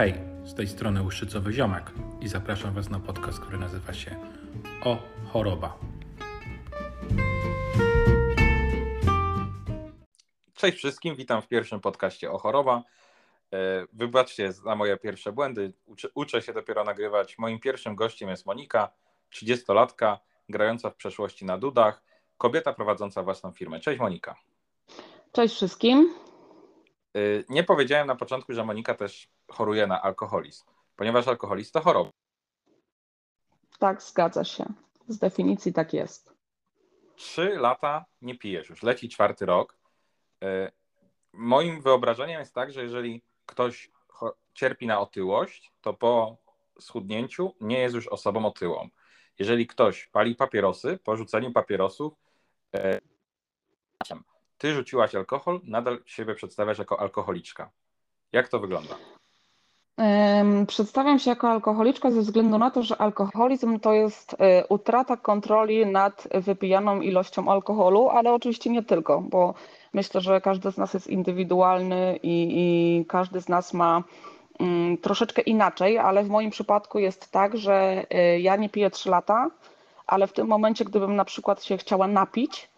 [0.00, 0.14] Hej,
[0.44, 4.16] z tej strony Łuszczycowy Ziomek i zapraszam Was na podcast, który nazywa się
[4.84, 4.98] O
[5.32, 5.78] Choroba.
[10.54, 12.82] Cześć wszystkim, witam w pierwszym podcaście o choroba.
[13.52, 15.72] E, wybaczcie za moje pierwsze błędy.
[15.86, 17.38] Uczę, uczę, się dopiero nagrywać.
[17.38, 18.92] Moim pierwszym gościem jest Monika,
[19.32, 20.16] 30-latka,
[20.48, 22.02] grająca w przeszłości na dudach,
[22.38, 23.80] kobieta prowadząca własną firmę.
[23.80, 24.36] Cześć Monika.
[25.32, 26.29] Cześć wszystkim.
[27.14, 30.64] E, nie powiedziałem na początku, że Monika też choruje na alkoholizm,
[30.96, 32.10] ponieważ alkoholizm to choroba.
[33.78, 34.64] Tak, zgadza się.
[35.08, 36.34] Z definicji tak jest.
[37.16, 39.78] Trzy lata nie pijesz już, leci czwarty rok.
[40.44, 40.72] E,
[41.32, 43.90] moim wyobrażeniem jest tak, że jeżeli ktoś
[44.54, 46.36] cierpi na otyłość, to po
[46.80, 48.88] schudnięciu nie jest już osobą otyłą.
[49.38, 52.12] Jeżeli ktoś pali papierosy, po rzuceniu papierosów,
[52.74, 53.00] e,
[54.60, 57.70] ty rzuciłaś alkohol, nadal siebie przedstawiasz jako alkoholiczka.
[58.32, 58.94] Jak to wygląda?
[60.66, 65.86] Przedstawiam się jako alkoholiczka ze względu na to, że alkoholizm to jest e, utrata kontroli
[65.86, 69.54] nad wypijaną ilością alkoholu, ale oczywiście nie tylko, bo
[69.92, 74.02] myślę, że każdy z nas jest indywidualny i, i każdy z nas ma
[74.60, 79.10] mm, troszeczkę inaczej, ale w moim przypadku jest tak, że e, ja nie piję 3
[79.10, 79.50] lata,
[80.06, 82.70] ale w tym momencie, gdybym na przykład się chciała napić,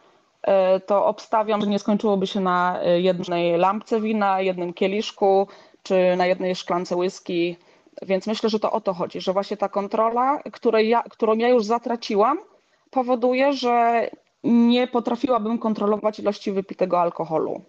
[0.87, 5.49] to obstawiam, że nie skończyłoby się na jednej lampce wina, jednym kieliszku,
[5.83, 7.57] czy na jednej szklance whisky.
[8.03, 11.49] Więc myślę, że to o to chodzi, że właśnie ta kontrola, której ja, którą ja
[11.49, 12.39] już zatraciłam,
[12.91, 14.09] powoduje, że
[14.45, 17.65] nie potrafiłabym kontrolować ilości wypitego alkoholu.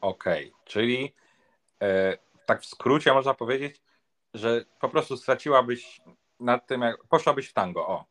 [0.00, 0.60] Okej, okay.
[0.64, 1.14] czyli
[1.82, 3.82] e, tak w skrócie można powiedzieć,
[4.34, 6.00] że po prostu straciłabyś
[6.40, 8.04] nad tym, jak poszłabyś w tango, o.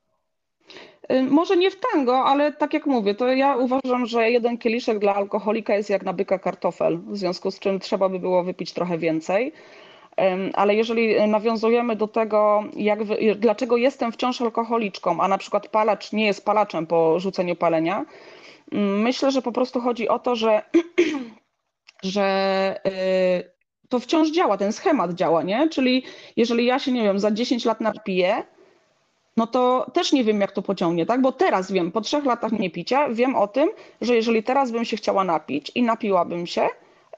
[1.11, 4.99] Y, może nie w tango, ale tak jak mówię, to ja uważam, że jeden kieliszek
[4.99, 8.73] dla alkoholika jest jak na byka kartofel, w związku z czym trzeba by było wypić
[8.73, 9.53] trochę więcej.
[10.53, 12.99] Ale jeżeli nawiązujemy do tego, jak,
[13.35, 18.05] dlaczego jestem wciąż alkoholiczką, a na przykład palacz nie jest palaczem po rzuceniu palenia,
[18.71, 20.61] mm, myślę, że po prostu chodzi o to, że,
[22.03, 25.69] że y, to wciąż działa, ten schemat działa, nie?
[25.69, 26.03] Czyli
[26.35, 28.43] jeżeli ja się, nie wiem, za 10 lat napiję,
[29.39, 31.21] no to też nie wiem, jak to pociągnie, tak?
[31.21, 33.69] Bo teraz wiem, po trzech latach niepicia, wiem o tym,
[34.01, 36.67] że jeżeli teraz bym się chciała napić i napiłabym się,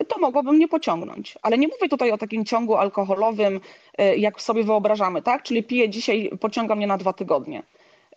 [0.07, 1.37] to mogłabym nie pociągnąć.
[1.41, 3.59] Ale nie mówię tutaj o takim ciągu alkoholowym,
[3.97, 5.43] e, jak sobie wyobrażamy, tak?
[5.43, 7.63] Czyli piję dzisiaj, pociąga mnie na dwa tygodnie.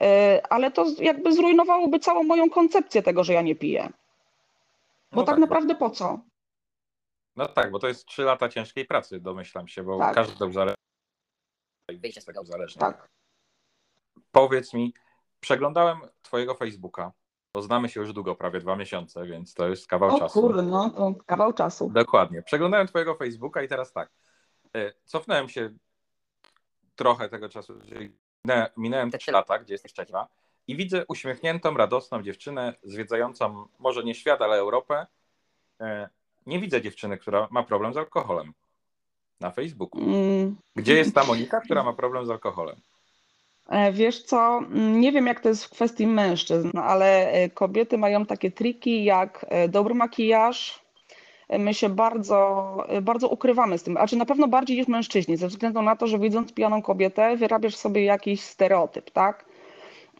[0.00, 3.88] E, ale to jakby zrujnowałoby całą moją koncepcję tego, że ja nie piję.
[5.12, 6.18] Bo no tak, tak, naprawdę po co?
[7.36, 10.14] No tak, bo to jest trzy lata ciężkiej pracy, domyślam się, bo tak.
[10.14, 10.84] każdy uzależnia.
[11.88, 12.92] Wyjście z tego uzależnienia.
[12.92, 13.14] Tak.
[14.34, 14.94] Powiedz mi,
[15.40, 17.12] przeglądałem Twojego Facebooka,
[17.54, 20.40] bo znamy się już długo, prawie dwa miesiące, więc to jest kawał o, czasu.
[20.40, 21.90] Kurde, no to kawał czasu.
[21.90, 22.42] Dokładnie.
[22.42, 24.10] Przeglądałem Twojego Facebooka i teraz tak.
[24.76, 25.70] E, cofnąłem się
[26.96, 28.16] trochę tego czasu, czyli
[28.76, 30.26] minąłem te trzy lata, gdzie jesteś trzecia,
[30.68, 35.06] i widzę uśmiechniętą, radosną dziewczynę zwiedzającą może nie świat, ale Europę.
[35.80, 36.08] E,
[36.46, 38.52] nie widzę dziewczyny, która ma problem z alkoholem
[39.40, 40.00] na Facebooku.
[40.00, 40.56] Mm.
[40.76, 42.76] Gdzie jest ta Monika, która ma problem z alkoholem?
[43.68, 47.98] E, wiesz co, mm, nie wiem jak to jest w kwestii mężczyzn, ale e, kobiety
[47.98, 50.84] mają takie triki jak e, dobry makijaż.
[51.58, 55.82] My się bardzo, bardzo ukrywamy z tym, znaczy na pewno bardziej niż mężczyźni, ze względu
[55.82, 59.44] na to, że widząc pijaną kobietę, wyrabiasz sobie jakiś stereotyp, tak?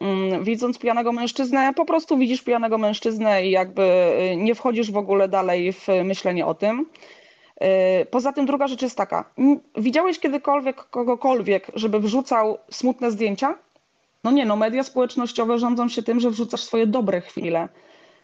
[0.00, 5.28] Mm, widząc pijanego mężczyznę, po prostu widzisz pijanego mężczyznę i jakby nie wchodzisz w ogóle
[5.28, 6.87] dalej w myślenie o tym.
[7.60, 9.31] E, poza tym druga rzecz jest taka.
[9.76, 13.59] Widziałeś kiedykolwiek kogokolwiek, żeby wrzucał smutne zdjęcia?
[14.25, 17.69] No nie, no media społecznościowe rządzą się tym, że wrzucasz swoje dobre chwile.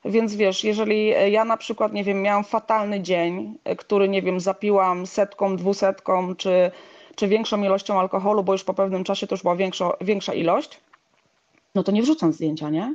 [0.04, 5.06] Więc wiesz, jeżeli ja na przykład, nie wiem, miałam fatalny dzień, który, nie wiem, zapiłam
[5.06, 6.70] setką, dwusetką, czy,
[7.14, 10.80] czy większą ilością alkoholu, bo już po pewnym czasie to już była większa, większa ilość,
[11.74, 12.94] no to nie wrzucam zdjęcia, nie?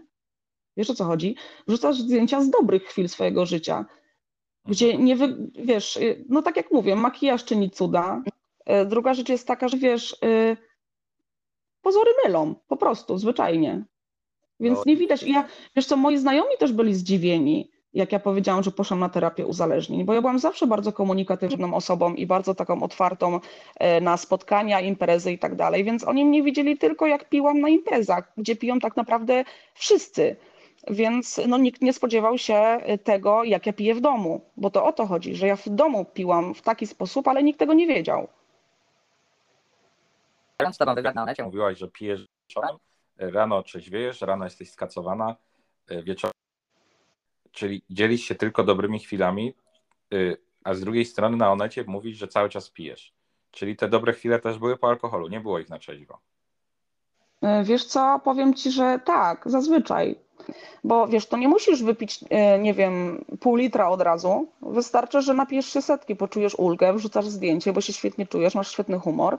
[0.77, 1.35] Wiesz o co chodzi?
[1.67, 3.85] Wrzucasz zdjęcia z dobrych chwil swojego życia
[4.67, 8.21] gdzie nie wy, wiesz, y, no tak jak mówię, makijaż czyni cuda.
[8.69, 10.57] Y, druga rzecz jest taka, że wiesz, y,
[11.81, 13.85] pozory mylą, po prostu, zwyczajnie.
[14.59, 14.83] Więc no.
[14.85, 15.23] nie widać.
[15.23, 19.45] Ja, wiesz co, moi znajomi też byli zdziwieni, jak ja powiedziałam, że poszłam na terapię
[19.45, 23.39] uzależnień, bo ja byłam zawsze bardzo komunikatywną osobą i bardzo taką otwartą
[24.01, 28.33] na spotkania, imprezy i tak dalej, więc oni mnie widzieli tylko jak piłam na imprezach,
[28.37, 30.35] gdzie piją tak naprawdę wszyscy.
[30.89, 34.93] Więc no, nikt nie spodziewał się tego, jak ja piję w domu, bo to o
[34.93, 38.27] to chodzi, że ja w domu piłam w taki sposób, ale nikt tego nie wiedział.
[40.71, 42.77] Z tobą wywiad na mówiłaś, że pijesz wieczorem,
[43.17, 45.35] rano trzeźwiejesz, rano jesteś skacowana,
[45.87, 46.33] e, wieczorem,
[47.51, 49.53] czyli dzielisz się tylko dobrymi chwilami.
[50.13, 50.17] E,
[50.63, 53.13] a z drugiej strony na Onecie mówisz, że cały czas pijesz.
[53.51, 56.19] Czyli te dobre chwile też były po alkoholu, nie było ich na trzeźwo.
[57.41, 60.24] E, Wiesz co, powiem ci, że tak, zazwyczaj.
[60.83, 64.47] Bo wiesz, to nie musisz wypić, e, nie wiem, pół litra od razu.
[64.61, 68.99] Wystarczy, że napijesz się setki, poczujesz ulgę, wrzucasz zdjęcie, bo się świetnie czujesz, masz świetny
[68.99, 69.37] humor.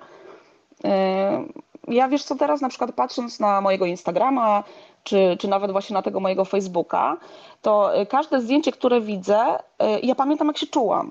[0.84, 1.44] E,
[1.88, 4.64] Ja wiesz co, teraz na przykład patrząc na mojego Instagrama,
[5.04, 7.16] czy, czy nawet właśnie na tego mojego Facebooka,
[7.62, 9.58] to e, każde zdjęcie, które widzę,
[10.02, 11.10] ja pamiętam jak się czułam.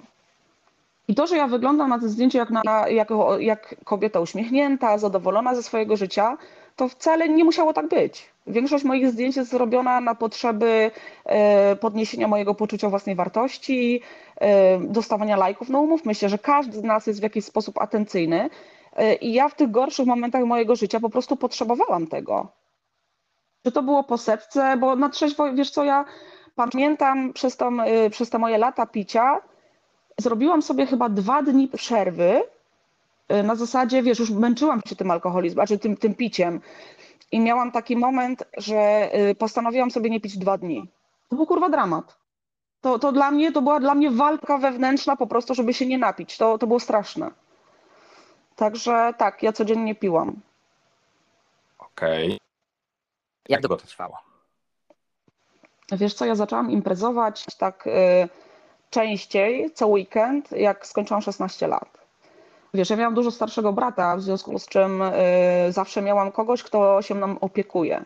[1.08, 3.10] I to, że ja wyglądam na tym zdjęciu jak, na, jak,
[3.40, 6.38] jak kobieta uśmiechnięta, zadowolona ze swojego życia,
[6.76, 8.35] to wcale nie musiało tak być.
[8.48, 10.92] Większość moich zdjęć jest zrobiona na potrzeby
[11.26, 14.02] e, podniesienia mojego poczucia własnej wartości,
[14.36, 15.70] e, dostawania lajków.
[15.70, 18.50] No umówmy się, że każdy z nas jest w jakiś sposób atencyjny
[18.96, 22.48] e, i ja w tych gorszych momentach mojego życia po prostu potrzebowałam tego.
[23.64, 26.06] Czy to było po setce, bo na trzeźwo, wiesz co, ja
[26.56, 27.78] pamiętam przez, tą,
[28.12, 29.42] przez te moje lata picia,
[30.20, 32.44] zrobiłam sobie chyba dwa dni przerwy
[33.44, 36.62] na zasadzie, wiesz, już męczyłam się tym alkoholizmem, znaczy tym, tym piciem.
[37.32, 40.88] I miałam taki moment, że y, postanowiłam sobie nie pić dwa dni.
[41.30, 42.18] To był kurwa dramat.
[42.82, 45.98] To, to dla mnie, to była dla mnie walka wewnętrzna po prostu, żeby się nie
[45.98, 46.38] napić.
[46.38, 47.32] To, to było straszne.
[48.56, 50.42] Także tak, ja codziennie piłam.
[51.80, 52.40] Okej.
[53.50, 54.18] Jak długo to trwało?
[55.92, 57.92] Wiesz co, ja zaczęłam imprezować tak y,
[58.90, 61.95] częściej, co weekend, jak skończyłam 16 lat.
[62.76, 65.12] Wiesz, ja miałam dużo starszego brata, w związku z czym y,
[65.70, 68.06] zawsze miałam kogoś, kto się mną opiekuje.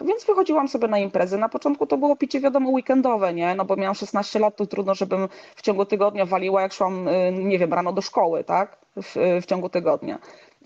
[0.00, 1.38] Więc wychodziłam sobie na imprezy.
[1.38, 3.54] Na początku to było picie, wiadomo, weekendowe, nie?
[3.54, 7.32] No bo miałam 16 lat, to trudno, żebym w ciągu tygodnia waliła, jak szłam, y,
[7.32, 8.76] nie wiem, rano do szkoły, tak?
[8.96, 10.18] W, w ciągu tygodnia.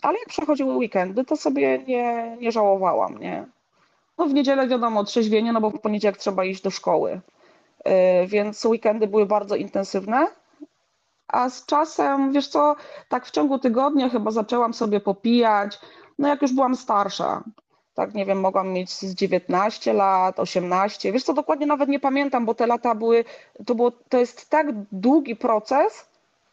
[0.02, 3.46] Ale jak przechodziły weekendy, to sobie nie, nie żałowałam, nie?
[4.18, 7.20] No w niedzielę wiadomo, trzeźwienie, no bo w poniedziałek trzeba iść do szkoły.
[8.22, 10.26] Y, Więc weekendy były bardzo intensywne.
[11.28, 12.76] A z czasem, wiesz co,
[13.08, 15.78] tak w ciągu tygodnia chyba zaczęłam sobie popijać,
[16.19, 17.42] no jak już byłam starsza.
[17.94, 21.12] Tak, nie wiem, mogłam mieć z 19 lat, 18.
[21.12, 23.25] Wiesz co, dokładnie nawet nie pamiętam, bo te lata były,
[23.66, 26.08] to, było, to jest tak długi proces,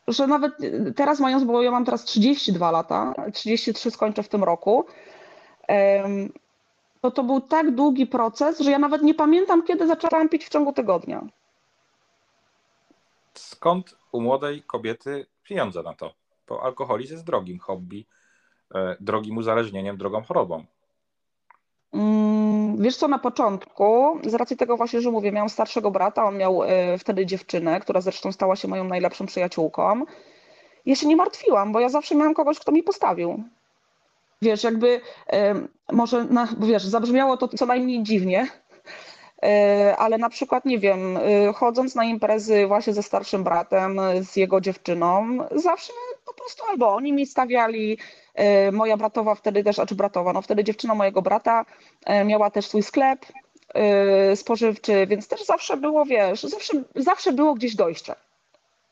[0.07, 0.53] że nawet
[0.95, 4.85] teraz mając, bo ja mam teraz 32 lata, 33 skończę w tym roku,
[7.01, 10.49] to to był tak długi proces, że ja nawet nie pamiętam, kiedy zaczęłam pić w
[10.49, 11.21] ciągu tygodnia.
[13.39, 16.13] Skąd u młodej kobiety pieniądze na to?
[16.47, 18.05] Bo alkoholizm jest drogim hobby,
[18.75, 20.65] e, drogim uzależnieniem, drogą chorobą.
[21.93, 22.45] Mm,
[22.81, 26.63] Wiesz co, na początku, z racji tego właśnie, że mówię, miałam starszego brata, on miał
[26.63, 30.05] e, wtedy dziewczynę, która zresztą stała się moją najlepszą przyjaciółką.
[30.85, 33.43] Ja się nie martwiłam, bo ja zawsze miałam kogoś, kto mi postawił.
[34.41, 35.01] Wiesz, jakby
[35.33, 35.55] e,
[35.91, 38.47] może, na, wiesz, zabrzmiało to co najmniej dziwnie,
[39.97, 44.35] ale na przykład, nie wiem, e, chodząc na imprezy właśnie ze starszym bratem, e, z
[44.35, 45.93] jego dziewczyną, zawsze
[46.25, 47.97] po prostu albo oni mi stawiali,
[48.33, 51.65] e, moja bratowa wtedy też, a czy bratowa, no wtedy dziewczyna mojego brata
[52.05, 53.25] e, miała też swój sklep
[53.73, 58.15] e, spożywczy, więc też zawsze było, wiesz, zawsze, zawsze było gdzieś dojście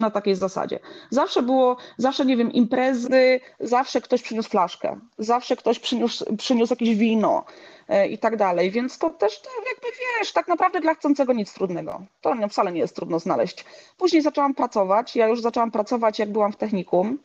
[0.04, 0.80] na takiej zasadzie.
[1.10, 6.96] Zawsze było, zawsze, nie wiem, imprezy, zawsze ktoś przyniósł flaszkę, zawsze ktoś przyniósł, przyniósł jakieś
[6.96, 7.46] wino
[7.88, 9.88] e, i tak dalej, więc to też to jakby,
[10.20, 12.02] wiesz, tak naprawdę dla chcącego nic trudnego.
[12.22, 13.66] To wcale nie jest trudno znaleźć.
[13.98, 17.20] Później zaczęłam pracować, ja już zaczęłam pracować, jak byłam w technikum,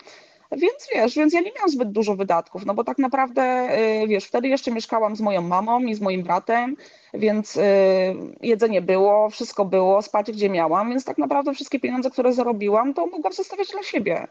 [0.53, 3.69] więc wiesz, więc ja nie miałam zbyt dużo wydatków, no bo tak naprawdę,
[4.03, 6.77] y, wiesz, wtedy jeszcze mieszkałam z moją mamą i z moim bratem,
[7.15, 7.61] więc y,
[8.41, 13.07] jedzenie było, wszystko było, spać gdzie miałam, więc tak naprawdę wszystkie pieniądze, które zarobiłam, to
[13.07, 14.29] mogłam zostawiać dla siebie.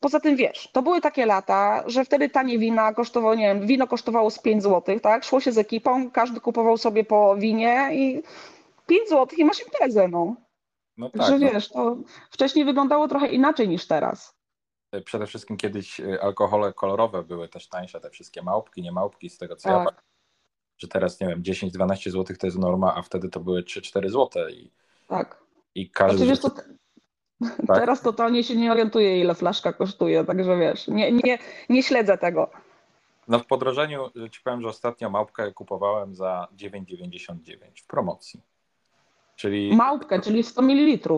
[0.00, 3.86] Poza tym wiesz, to były takie lata, że wtedy tanie wina kosztowało, nie wiem, wino
[3.86, 5.24] kosztowało z 5 zł, tak?
[5.24, 8.22] Szło się z ekipą, każdy kupował sobie po winie i
[8.86, 10.36] 5 zł i masz imprezę, no.
[10.96, 11.96] No tak, Także no, wiesz, to
[12.30, 14.41] wcześniej wyglądało trochę inaczej niż teraz.
[15.00, 19.38] Przede wszystkim kiedyś e, alkohole kolorowe były też tańsze, te wszystkie małpki, nie małpki, z
[19.38, 19.84] tego co ja Tak.
[19.84, 20.04] pamiętam,
[20.78, 24.48] że teraz, nie wiem, 10-12 zł to jest norma, a wtedy to były 3-4 zł
[24.48, 24.70] i,
[25.08, 25.42] Tak.
[25.74, 26.26] i każdy...
[26.26, 26.50] Znaczy, to
[27.66, 27.78] Tak?
[27.78, 32.50] teraz totalnie się nie orientuję, ile flaszka kosztuje, także wiesz, nie, nie, nie śledzę tego.
[33.28, 37.36] No w podrożeniu, że ci powiem, że ostatnio małpkę kupowałem za 9,99
[37.82, 38.40] w promocji.
[39.36, 41.08] Czyli Małpkę, czyli 100 ml.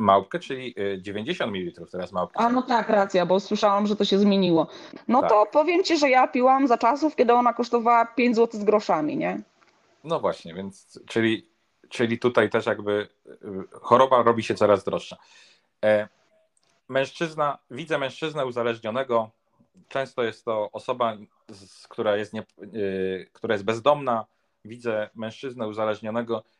[0.00, 2.38] Małpkę, czyli y, 90 ml teraz małpki.
[2.38, 4.66] A no tak, racja, bo słyszałam, że to się zmieniło.
[5.08, 5.30] No Tak.
[5.30, 9.16] to powiem ci, że ja piłam za czasów, kiedy ona kosztowała 5 zł z groszami,
[9.16, 9.40] nie?
[10.04, 11.46] No właśnie, więc czyli,
[11.88, 13.38] czyli tutaj też jakby y,
[13.72, 15.16] choroba robi się coraz droższa.
[15.84, 16.08] E,
[16.88, 19.30] mężczyzna, widzę mężczyznę uzależnionego,
[19.88, 21.16] często jest to osoba,
[21.88, 24.26] która, jest nie, y, która jest bezdomna,
[24.64, 26.59] widzę mężczyznę uzależnionego, y,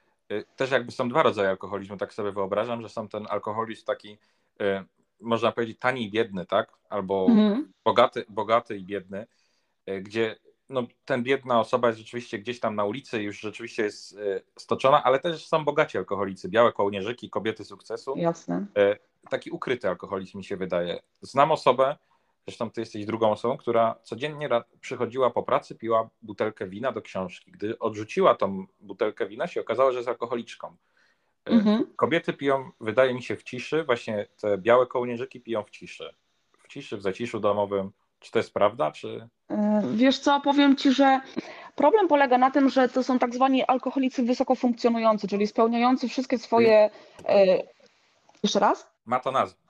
[0.56, 4.18] też jakby są dwa rodzaje alkoholizmu, tak sobie wyobrażam, że są ten alkoholizm taki
[4.60, 4.84] e,
[5.20, 6.72] można powiedzieć, tani i biedny, tak?
[6.88, 7.72] Albo Mhm.
[7.84, 9.26] bogaty, bogaty i biedny,
[9.86, 10.36] e, gdzie
[10.68, 14.18] no, ten biedna osoba jest rzeczywiście gdzieś tam na ulicy, już rzeczywiście jest
[14.58, 18.14] stoczona, ale też są bogaci alkoholicy, białe kołnierzyki, kobiety sukcesu.
[18.16, 18.66] Jasne.
[19.30, 21.00] Taki ukryty alkoholizm mi się wydaje.
[21.22, 21.96] Znam osobę,
[22.50, 24.48] zresztą ty jesteś drugą osobą, która codziennie
[24.80, 27.50] przychodziła po pracy, piła butelkę wina do książki.
[27.52, 30.76] Gdy odrzuciła tą butelkę wina, się okazało, że jest alkoholiczką.
[31.46, 31.86] E, Mhm.
[31.96, 36.14] Kobiety piją, wydaje mi się, w ciszy, właśnie te białe kołnierzyki piją w ciszy.
[36.58, 37.92] W ciszy, w zaciszu domowym.
[38.18, 39.28] Czy to jest prawda, czy...
[39.50, 41.20] E, Wiesz co, powiem Ci, że
[41.74, 46.38] problem polega na tym, że to są tak zwani alkoholicy wysoko funkcjonujący, czyli spełniający wszystkie
[46.38, 46.90] swoje.
[47.28, 47.62] e,
[48.42, 48.90] Jeszcze raz?
[49.06, 49.69] Ma to nazwę.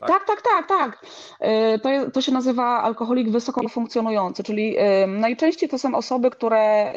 [0.00, 0.08] Tak.
[0.08, 1.06] Tak, tak, tak, tak.
[1.40, 6.58] E, To, to się nazywa alkoholik wysoko funkcjonujący, czyli e, najczęściej to są osoby, które
[6.58, 6.94] e,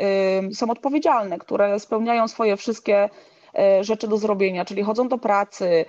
[0.53, 3.09] są odpowiedzialne, które spełniają swoje wszystkie
[3.81, 5.85] rzeczy do zrobienia, czyli chodzą do pracy,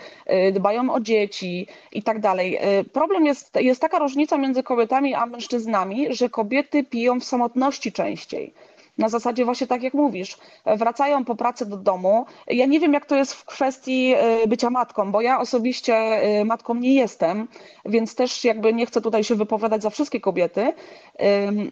[0.52, 2.58] dbają o dzieci i tak dalej.
[2.92, 8.54] Problem jest, jest taka różnica między kobietami a mężczyznami, że kobiety piją w samotności częściej.
[8.98, 12.26] Na zasadzie właśnie tak jak mówisz, wracają po pracy do domu.
[12.46, 16.44] Ja nie wiem, jak to jest w kwestii e, bycia matką, bo ja osobiście e,
[16.44, 17.48] matką nie jestem,
[17.84, 20.72] więc też jakby nie chcę tutaj się wypowiadać za wszystkie kobiety,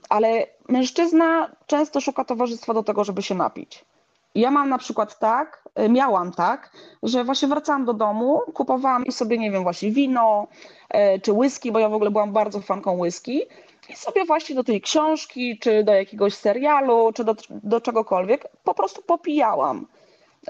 [0.08, 3.84] ale mężczyzna często szuka towarzystwa do tego, żeby się napić.
[4.34, 6.70] Ja mam na przykład tak, y, miałam tak,
[7.02, 10.46] że właśnie wracałam do domu, kupowałam sobie, nie wiem, właśnie wino
[11.22, 13.42] czy whisky, bo ja w ogóle byłam bardzo fanką whisky
[13.92, 18.74] i sobie właśnie do tej książki, czy do jakiegoś serialu, czy do, do czegokolwiek po
[18.74, 19.86] prostu popijałam.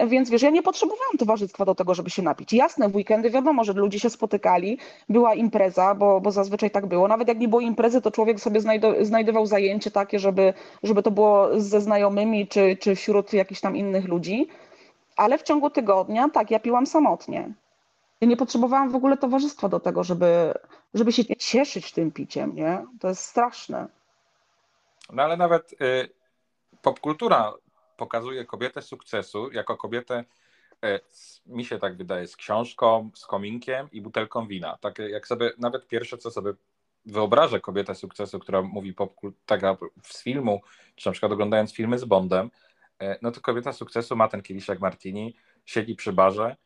[0.06, 2.52] Więc wiesz, ja nie potrzebowałam towarzystwa do tego, żeby się napić.
[2.52, 7.08] Jasne, w weekendy wiadomo, że ludzie się spotykali, była impreza, bo, bo zazwyczaj tak było.
[7.08, 11.10] Nawet jak nie było imprezy, to człowiek sobie znajdo, znajdował zajęcie takie, żeby, żeby to
[11.10, 14.48] było ze znajomymi, czy, czy wśród jakichś tam innych ludzi.
[15.16, 17.52] Ale w ciągu tygodnia, tak, ja piłam samotnie.
[18.22, 20.54] Ja nie potrzebowałam w ogóle towarzystwa do tego, żeby,
[20.94, 22.86] żeby się cieszyć tym piciem, nie?
[23.00, 23.88] To jest straszne.
[25.12, 26.08] No ale nawet y,
[26.82, 27.52] popkultura
[27.96, 30.24] pokazuje kobietę sukcesu jako kobietę,
[30.84, 31.00] y,
[31.46, 34.78] mi się tak wydaje, z książką, z kominkiem i butelką wina.
[34.80, 36.52] Tak jak sobie, nawet pierwsze co sobie
[37.06, 40.60] wyobrażę kobietę sukcesu, która mówi popkul- taka z filmu,
[40.94, 42.50] czy na przykład oglądając filmy z Bondem,
[43.02, 46.56] y, no to kobieta sukcesu ma ten kieliszek martini, siedzi przy barze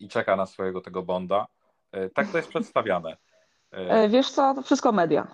[0.00, 1.46] i czeka na swojego tego Bonda.
[1.96, 3.16] Y, Tak to jest przedstawiane.
[3.72, 5.26] E, Wiesz co, to wszystko media.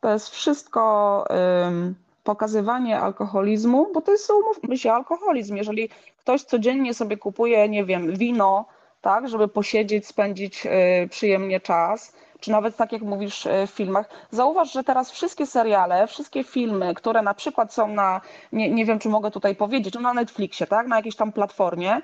[0.00, 1.24] To jest wszystko
[1.66, 5.56] ym, pokazywanie alkoholizmu, bo to jest, umówmy się, alkoholizm.
[5.56, 5.88] Jeżeli
[6.18, 8.64] ktoś codziennie sobie kupuje, nie wiem, wino,
[9.00, 14.08] tak, żeby posiedzieć, spędzić y, przyjemnie czas, czy nawet tak jak mówisz y, w filmach,
[14.30, 18.20] zauważ, że teraz wszystkie seriale, wszystkie filmy, które na przykład są na,
[18.52, 22.00] nie, nie wiem, czy mogę tutaj powiedzieć, no na Netflixie, tak, na jakiejś tam platformie,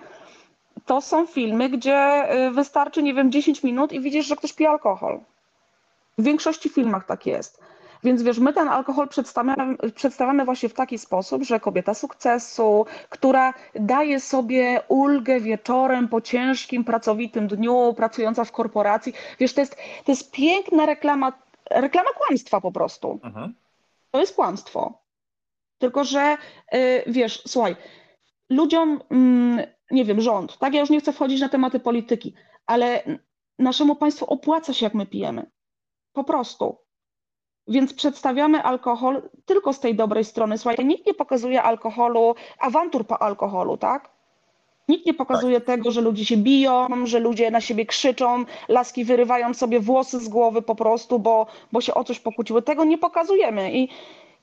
[0.85, 4.71] to są filmy, gdzie y, wystarczy, nie wiem, 10 minut i widzisz, że ktoś pije
[4.71, 5.21] alkohol.
[6.19, 7.61] W większości filmach tak jest.
[8.05, 13.55] Więc wiesz, my ten alkohol przedstawiamy, przedstawiamy właśnie w taki sposób, że kobieta sukcesu, która
[13.75, 19.13] daje sobie ulgę wieczorem po ciężkim, pracowitym dniu, pracująca w korporacji.
[19.39, 21.33] Wiesz, to jest, to jest piękna reklama,
[21.71, 23.21] reklama kłamstwa po prostu.
[23.25, 23.55] mhm.
[24.11, 24.99] To jest kłamstwo.
[25.79, 26.37] Tylko, że
[26.75, 27.77] y, wiesz, słuchaj,
[28.51, 32.35] ludziom, mm, nie wiem, rząd, tak, ja już nie chcę wchodzić na tematy polityki,
[32.67, 33.03] ale
[33.59, 35.51] naszemu państwu opłaca się, jak my pijemy.
[36.13, 36.77] Po prostu.
[37.69, 40.59] Więc przedstawiamy alkohol tylko z tej dobrej strony.
[40.59, 44.17] Słuchaj, nikt nie pokazuje alkoholu, awantur po alkoholu, tak?
[44.89, 49.55] Nikt nie pokazuje tego, że ludzie się biją, że ludzie na siebie krzyczą, laski wyrywają
[49.55, 52.63] sobie włosy z głowy po prostu, bo, bo się o coś pokłóciły.
[52.63, 53.73] Tego nie pokazujemy.
[53.73, 53.89] I,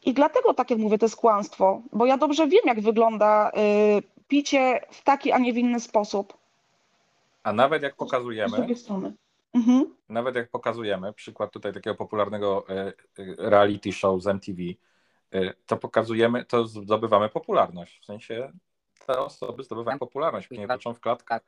[0.05, 3.51] I dlatego, tak jak mówię, to jest kłamstwo, bo ja dobrze wiem, jak wygląda
[3.97, 6.37] y, picie w taki, a nie w inny sposób.
[7.43, 9.13] A nawet jak Z pokazujemy, drugiej strony.
[9.53, 9.95] Mhm.
[10.09, 12.93] nawet jak pokazujemy, przykład tutaj takiego popularnego e, e,
[13.37, 14.61] reality show z MTV,
[15.31, 17.99] e, to pokazujemy, to zdobywamy popularność.
[18.01, 18.51] W sensie
[19.07, 21.41] te osoby zdobywają popularność, później wrócą w klatkach.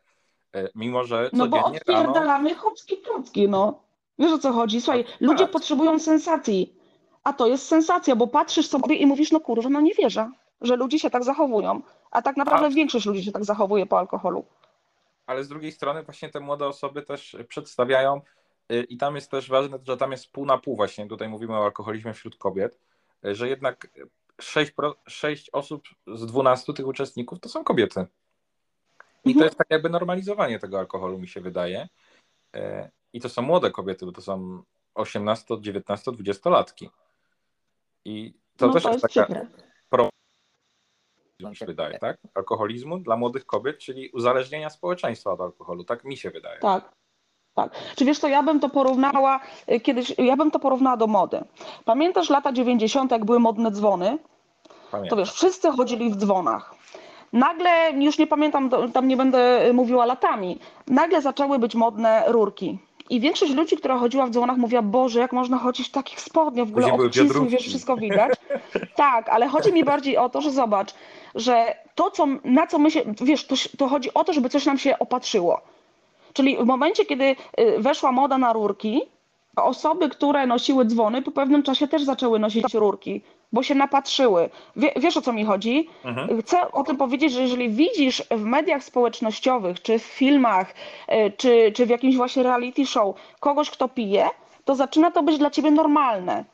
[0.75, 1.99] Mimo, że No bo codziennie rano...
[1.99, 3.79] odpierdalamy chłopski klocki, no.
[4.19, 4.81] Wiesz o co chodzi?
[4.81, 5.51] Słuchaj, ludzie tak.
[5.51, 6.73] potrzebują sensacji,
[7.25, 10.75] a to jest sensacja, bo patrzysz sobie i mówisz, no kurwa, no nie wierzę, że
[10.75, 11.81] ludzie się tak zachowują.
[12.11, 14.45] A tak naprawdę A- większość ludzi się tak zachowuje po alkoholu.
[15.27, 18.21] ale z drugiej strony właśnie te młode osoby też przedstawiają
[18.71, 21.53] y, i tam jest też ważne, że tam jest pół na pół właśnie, tutaj mówimy
[21.57, 22.79] o alkoholizmie wśród kobiet,
[23.25, 23.87] y, że jednak
[24.41, 28.05] 6, pro, 6 osób z 12 tych uczestników to są kobiety.
[29.25, 29.43] I to Mhm.
[29.45, 31.87] jest tak jakby normalizowanie tego alkoholu, mi się wydaje.
[32.55, 32.59] Y,
[33.13, 34.63] I to są młode kobiety, bo to są
[34.95, 36.89] 18, 19, 20 latki.
[38.05, 39.47] I to no też to jest taka przykre.
[41.49, 42.17] mi się wydaje, tak?
[42.33, 46.59] Alkoholizmu dla młodych kobiet, czyli uzależnienia społeczeństwa od alkoholu, tak mi się wydaje.
[46.59, 46.95] Tak.
[47.55, 47.71] Tak.
[47.95, 49.39] Czy wiesz co, ja bym to porównała
[49.71, 51.43] y, kiedyś, ja bym to porównała do mody.
[51.85, 54.17] Pamiętasz lata 90., jak były modne dzwony?
[54.63, 55.19] To Pamiętam.
[55.19, 56.75] wiesz, wszyscy chodzili w dzwonach.
[57.33, 62.79] Nagle, już nie pamiętam, to- tam nie będę mówiła latami, nagle zaczęły być modne rurki.
[63.09, 66.67] I większość ludzi, która chodziła w dzwonach, mówiła, Boże, jak można chodzić w takich spodniach,
[66.67, 67.51] w ogóle biodrówki.
[67.51, 68.33] wiesz, wszystko widać.
[68.95, 70.93] Tak, ale chodzi mi bardziej o to, że zobacz,
[71.35, 74.65] że to, co, na co my się, wiesz, to, to chodzi o to, żeby coś
[74.65, 75.61] nam się opatrzyło.
[76.33, 77.35] Czyli w momencie, kiedy y,
[77.79, 79.01] weszła moda na rurki,
[79.55, 83.21] osoby, które nosiły dzwony, po pewnym czasie też zaczęły nosić rurki,
[83.55, 84.49] bo się napatrzyły.
[84.75, 85.89] Wie, wiesz o co mi chodzi?
[86.05, 86.41] Mhm.
[86.41, 90.73] Chcę o tym powiedzieć, że jeżeli widzisz w mediach społecznościowych, czy w filmach,
[91.11, 94.29] y, czy, czy w jakimś właśnie reality show kogoś, kto pije,
[94.65, 96.45] to zaczyna to być dla ciebie normalne.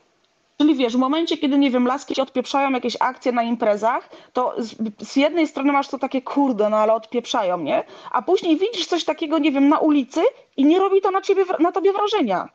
[0.57, 4.75] Czyli wiesz, w momencie, kiedy, nie wiem, laski odpieprzają jakieś akcje na imprezach, to z,
[5.09, 7.83] z jednej strony masz to takie, kurde, no ale odpieprzają, nie?
[8.11, 10.21] A później widzisz coś takiego, nie wiem, na ulicy
[10.57, 12.49] i nie robi to na ciebie, na tobie wrażenia.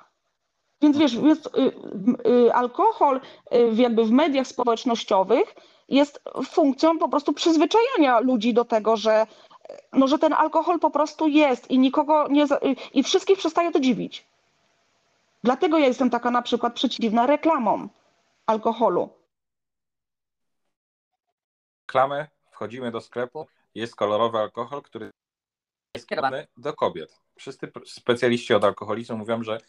[0.83, 1.73] Więc wiesz, jest, y,
[2.31, 3.21] y, alkohol
[3.55, 5.55] y, w- jakby w mediach społecznościowych
[5.89, 9.27] jest funkcją po prostu przyzwyczajania ludzi do tego, że,
[9.93, 12.49] no, że ten alkohol po prostu jest i nikogo nie, y,
[12.95, 14.27] i wszystkich przestaje to dziwić.
[15.45, 17.89] Dlatego ja jestem taka na przykład przeciwna reklamom
[18.47, 19.09] alkoholu.
[21.89, 25.11] Reklamy, wchodzimy do sklepu, jest kolorowy alkohol, który
[25.95, 27.21] jest skierowany do kobiet.
[27.37, 29.61] Wszyscy specjaliści od alkoholizmu mówią, że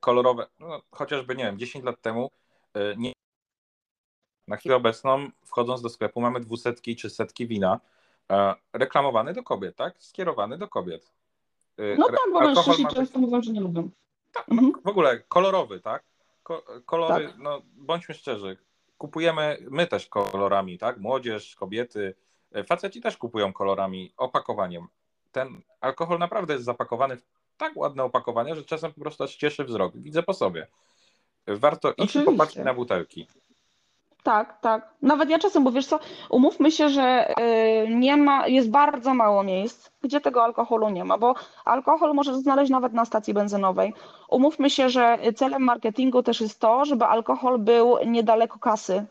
[0.00, 2.30] kolorowe, no, chociażby nie wiem, 10 lat temu
[2.74, 3.12] e, nie.
[4.48, 7.80] Na chwilę obecną, wchodząc do sklepu, mamy dwusetki czy setki wina
[8.32, 9.94] e, reklamowany do kobiet, tak?
[9.98, 11.12] Skierowany do kobiet.
[11.78, 13.90] E, No tak, bo mężczyźni ma często mówią, że nie lubią.
[14.32, 14.72] tak, Mhm.
[14.74, 16.02] no, w ogóle kolorowy, tak?
[16.42, 17.38] Ko- kolory, Tak.
[17.38, 18.56] no bądźmy szczerzy,
[18.98, 20.98] kupujemy my też kolorami, tak?
[20.98, 22.14] Młodzież, kobiety,
[22.52, 24.86] e, faceci też kupują kolorami, opakowaniem.
[25.32, 27.24] Ten alkohol naprawdę jest zapakowany w
[27.62, 29.92] tak ładne opakowania, że czasem po prostu aż cieszy wzrok.
[29.96, 30.66] Widzę po sobie.
[31.46, 32.32] Warto iść i Oczywiście.
[32.32, 33.26] popatrzeć na butelki.
[34.22, 34.94] Tak, tak.
[35.02, 35.98] Nawet ja czasem, bo wiesz co,
[36.30, 37.34] umówmy się, że
[37.84, 42.36] y, nie ma, jest bardzo mało miejsc, gdzie tego alkoholu nie ma, bo alkohol możesz
[42.36, 43.94] znaleźć nawet na stacji benzynowej.
[44.28, 49.06] Umówmy się, że celem marketingu też jest to, żeby alkohol był niedaleko kasy.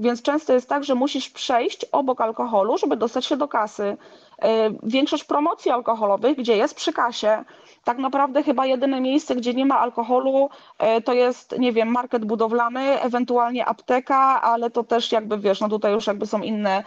[0.00, 3.82] Więc często jest tak, że musisz przejść obok alkoholu, żeby dostać się do kasy.
[3.82, 4.46] Y,
[4.82, 7.44] Większość promocji alkoholowych, gdzie jest przy kasie,
[7.84, 10.50] tak naprawdę chyba jedyne miejsce, gdzie nie ma alkoholu,
[10.98, 15.68] y, to jest, nie wiem, market budowlany, ewentualnie apteka, ale to też jakby wiesz, no
[15.68, 16.84] tutaj już jakby są inne,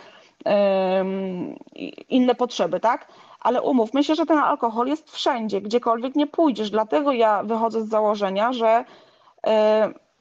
[2.09, 3.07] inne potrzeby, tak?
[3.39, 6.69] Ale umówmy się, że ten alkohol jest wszędzie, gdziekolwiek nie pójdziesz.
[6.69, 8.85] Dlatego ja wychodzę z założenia, że
[9.47, 9.51] y,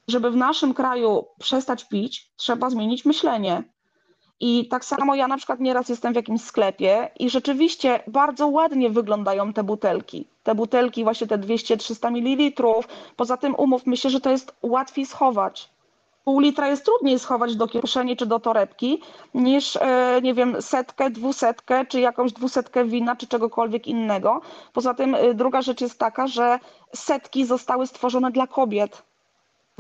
[0.09, 3.63] żeby w naszym kraju przestać pić, trzeba zmienić myślenie.
[4.41, 8.91] I tak samo ja na przykład nieraz jestem w jakimś sklepie i rzeczywiście bardzo ładnie
[8.91, 10.29] wyglądają te butelki.
[10.43, 12.63] Te butelki, właśnie te 200-300 ml.
[13.17, 15.71] Poza tym umówmy się, że to jest łatwiej schować.
[16.25, 19.03] Pół litra jest trudniej schować do kieszeni czy do torebki
[19.35, 24.41] niż, e, nie wiem, setkę, dwusetkę, czy jakąś dwusetkę wina, czy czegokolwiek innego.
[24.73, 26.59] Poza tym e, druga rzecz jest taka, że
[26.95, 29.03] setki zostały stworzone dla kobiet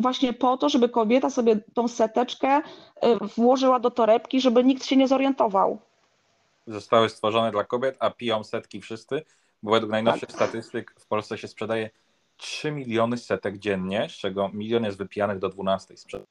[0.00, 2.62] właśnie po to, żeby kobieta sobie tą seteczkę y,
[3.36, 5.78] włożyła do torebki, żeby nikt się nie zorientował.
[6.66, 9.22] Zostały stworzone dla kobiet, a piją setki wszyscy,
[9.62, 11.90] bo według najnowszych statystyk w Polsce się sprzedaje
[12.36, 16.30] 3 miliony setek dziennie, z czego milion jest wypijanych do 12 sprzedaży.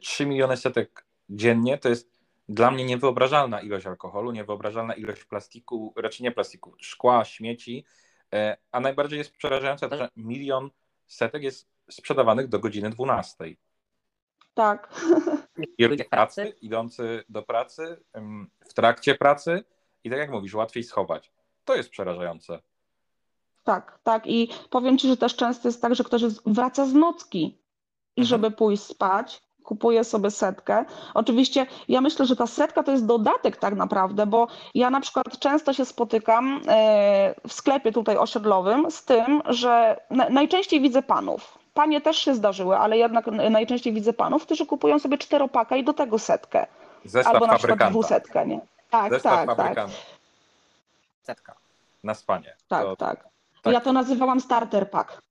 [0.00, 2.16] 3 miliony setek dziennie to jest
[2.48, 7.84] dla mnie niewyobrażalna ilość alkoholu, niewyobrażalna ilość plastiku, raczej nie plastiku, szkła, śmieci,
[8.32, 10.70] e, a najbardziej jest przerażające że milion
[11.06, 13.44] setek jest sprzedawanych do godziny 12.
[14.54, 14.94] Tak,
[15.78, 18.02] I Ludzie pracy, idący do pracy,
[18.68, 19.64] w trakcie pracy
[20.04, 21.32] i tak jak mówisz, łatwiej schować.
[21.64, 22.58] To jest przerażające.
[23.64, 24.26] tak, tak.
[24.26, 27.42] I powiem Ci, że też często jest tak, że ktoś wraca z nocki
[28.16, 28.26] i Mhm.
[28.26, 30.84] żeby pójść spać, kupuje sobie setkę.
[31.14, 35.38] Oczywiście ja myślę, że ta setka to jest dodatek tak naprawdę, bo ja na przykład
[35.38, 41.58] często się spotykam e, w sklepie tutaj osiedlowym z tym, że na- najczęściej widzę panów.
[41.76, 45.92] Panie też się zdarzyły, ale jednak najczęściej widzę panów, którzy kupują sobie czteropaka i do
[45.92, 46.66] tego setkę.
[47.04, 48.60] Zestaw Albo na przykład dwusetkę, nie?
[48.90, 49.88] Tak, Zestaw tak, tak,
[51.22, 51.54] Setka.
[52.04, 52.56] na spanie.
[52.68, 53.28] tak, To- tak.
[53.62, 53.74] tak.
[53.74, 55.22] Ja to nazywałam starter pack,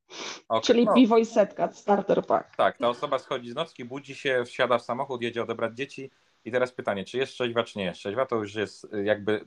[0.49, 2.55] okej, czyli no, piwo i setka, starter pack.
[2.55, 6.11] Tak, ta osoba schodzi z nocki, budzi się, wsiada w samochód, jedzie odebrać dzieci
[6.45, 9.45] i teraz pytanie, czy jest trzeźwa, czy nie jest trzeźwa, to już jest y, jakby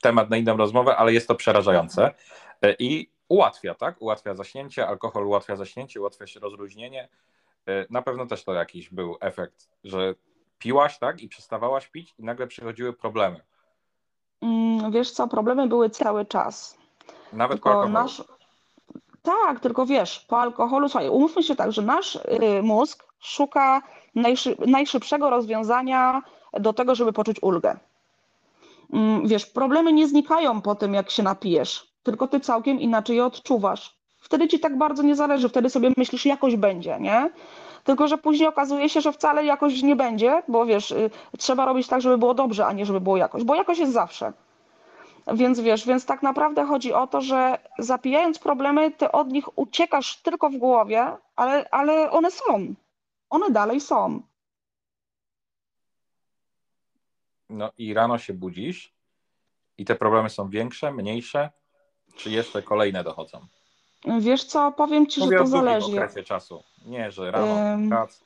[0.00, 2.14] temat na inną rozmowę, ale jest to przerażające
[2.64, 4.02] Y, i ułatwia, tak?
[4.02, 7.08] Ułatwia zaśnięcie, alkohol ułatwia zaśnięcie, ułatwia się rozluźnienie.
[7.68, 10.14] Y, Na pewno też to jakiś był efekt, że
[10.58, 11.20] piłaś, tak?
[11.22, 13.40] I przestawałaś pić i nagle przychodziły problemy.
[14.42, 16.78] Mm, Wiesz co, problemy były cały czas.
[17.32, 17.92] Nawet po Tylko alkoholu.
[17.92, 18.22] nasz.
[19.22, 23.82] Tak, tylko wiesz, po alkoholu, słuchaj, umówmy się tak, że nasz y, mózg szuka
[24.14, 27.78] najszy, najszybszego rozwiązania do tego, żeby poczuć ulgę.
[28.92, 33.24] Mm, Wiesz, problemy nie znikają po tym, jak się napijesz, tylko ty całkiem inaczej je
[33.24, 33.96] odczuwasz.
[34.18, 37.30] Wtedy ci tak bardzo nie zależy, wtedy sobie myślisz, jakoś będzie, nie?
[37.84, 41.88] Tylko, że później okazuje się, że wcale jakoś nie będzie, bo wiesz, y, trzeba robić
[41.88, 44.32] tak, żeby było dobrze, a nie żeby było jakoś, bo jakoś jest zawsze.
[45.34, 50.16] Więc wiesz, więc tak naprawdę chodzi o to, że zapijając problemy, ty od nich uciekasz
[50.16, 52.74] tylko w głowie, ale, ale one są.
[53.30, 54.22] One dalej są.
[57.48, 58.92] No i rano się budzisz
[59.78, 61.50] i te problemy są większe, mniejsze,
[62.16, 63.40] czy jeszcze kolejne dochodzą?
[64.20, 65.86] Wiesz co, powiem ci, że Mówię to o długim zależy.
[66.02, 66.62] okresie czasu.
[66.86, 67.88] Nie, że rano Ym.
[67.88, 68.20] prac.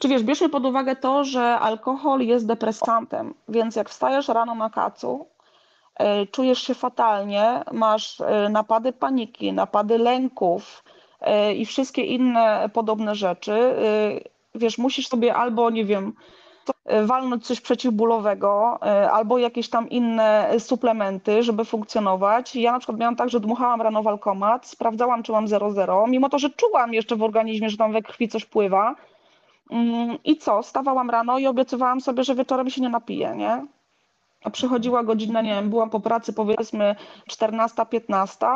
[0.00, 4.70] Czy wiesz, bierzmy pod uwagę to, że alkohol jest depresantem, więc jak wstajesz rano na
[4.70, 5.26] kacu,
[6.00, 10.84] y, czujesz się fatalnie, masz y, napady paniki, napady lęków
[11.50, 13.74] y, i wszystkie inne podobne rzeczy,
[14.54, 16.12] wiesz, musisz sobie albo, nie wiem,
[16.68, 22.56] y, walnąć coś przeciwbólowego, y, albo jakieś tam inne suplementy, żeby funkcjonować.
[22.56, 26.28] Ja na przykład miałam tak, że dmuchałam rano w alkomat, sprawdzałam, czy mam 0,0, mimo
[26.28, 28.94] to, że czułam jeszcze w organizmie, że tam we krwi coś pływa,
[29.70, 30.62] Mm, I co?
[30.62, 33.66] Stawałam rano i obiecywałam sobie, że wieczorem się nie napiję, nie?
[34.44, 38.46] A przychodziła godzina, nie wiem, byłam po pracy powiedzmy 14, 15,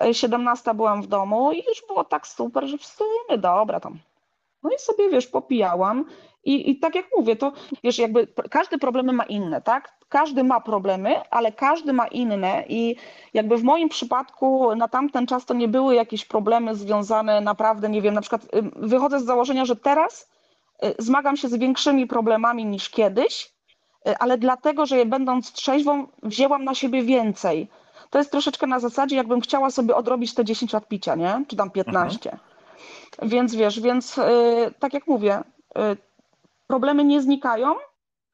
[0.00, 3.98] e, 17 byłam w domu i już było tak super, że w sumie dobra tam.
[4.62, 6.04] No i sobie, wiesz, popijałam
[6.44, 7.52] i, i tak jak mówię, to
[7.84, 9.94] wiesz, jakby każdy problemy ma inne, tak?
[10.08, 12.96] Każdy ma problemy, ale każdy ma inne i
[13.34, 18.02] jakby w moim przypadku na tamten czas to nie były jakieś problemy związane naprawdę, nie
[18.02, 20.30] wiem, na przykład wychodzę z założenia, że teraz
[20.84, 23.52] y, zmagam się z większymi problemami niż kiedyś,
[24.08, 27.68] y, ale dlatego, że będąc trzeźwą, wzięłam na siebie więcej.
[28.10, 31.44] To jest troszeczkę na zasadzie, jakbym chciała sobie odrobić te 10 lat picia, nie?
[31.48, 32.38] Czy tam 15.
[33.22, 34.22] Więc wiesz, więc y,
[34.78, 36.09] tak jak mówię, y,
[36.70, 37.74] problemy nie znikają,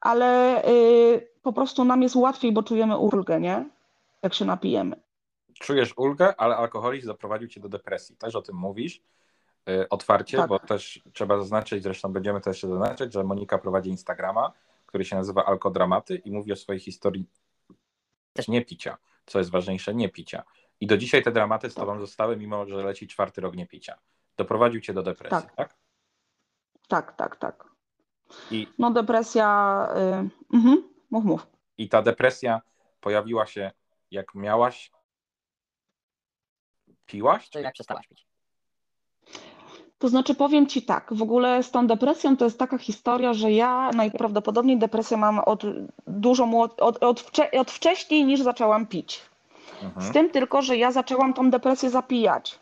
[0.01, 3.69] ale y, po prostu nam jest łatwiej, bo czujemy ulgę, nie?
[4.23, 4.95] Jak się napijemy.
[5.53, 8.15] Czujesz ulgę, ale alkoholizm doprowadził cię do depresji.
[8.17, 9.01] Też o tym mówisz
[9.69, 10.49] y, otwarcie, Tak.
[10.49, 14.51] bo też trzeba zaznaczyć, zresztą będziemy też jeszcze zaznaczyć, że Monika prowadzi Instagrama,
[14.85, 17.25] który się nazywa Alkodramaty i mówi o swojej historii
[18.33, 20.43] też nie picia, co jest ważniejsze, nie picia.
[20.79, 23.97] I do dzisiaj te dramaty z tobą zostały, mimo że leci czwarty rok nie picia.
[24.37, 25.55] Doprowadził cię do depresji, Tak.
[25.55, 25.75] tak?
[26.87, 27.66] Tak, tak, tak.
[28.51, 29.87] I, No depresja,
[30.51, 31.47] y, mhm, mów, mów.
[31.77, 32.61] I ta depresja
[33.01, 33.71] pojawiła się,
[34.11, 34.91] jak miałaś.
[37.05, 37.49] Piłaś?
[37.49, 38.27] Czy jak przestałaś pić?
[39.99, 43.51] To znaczy powiem Ci tak, w ogóle z tą depresją to jest taka historia, że
[43.51, 45.63] ja najprawdopodobniej depresję mam od
[46.07, 49.21] dużo młod- od, od, wcze- od wcześniej niż zaczęłam pić.
[49.79, 50.13] Z Mhm.
[50.13, 52.59] tym tylko, że ja zaczęłam tą depresję zapijać.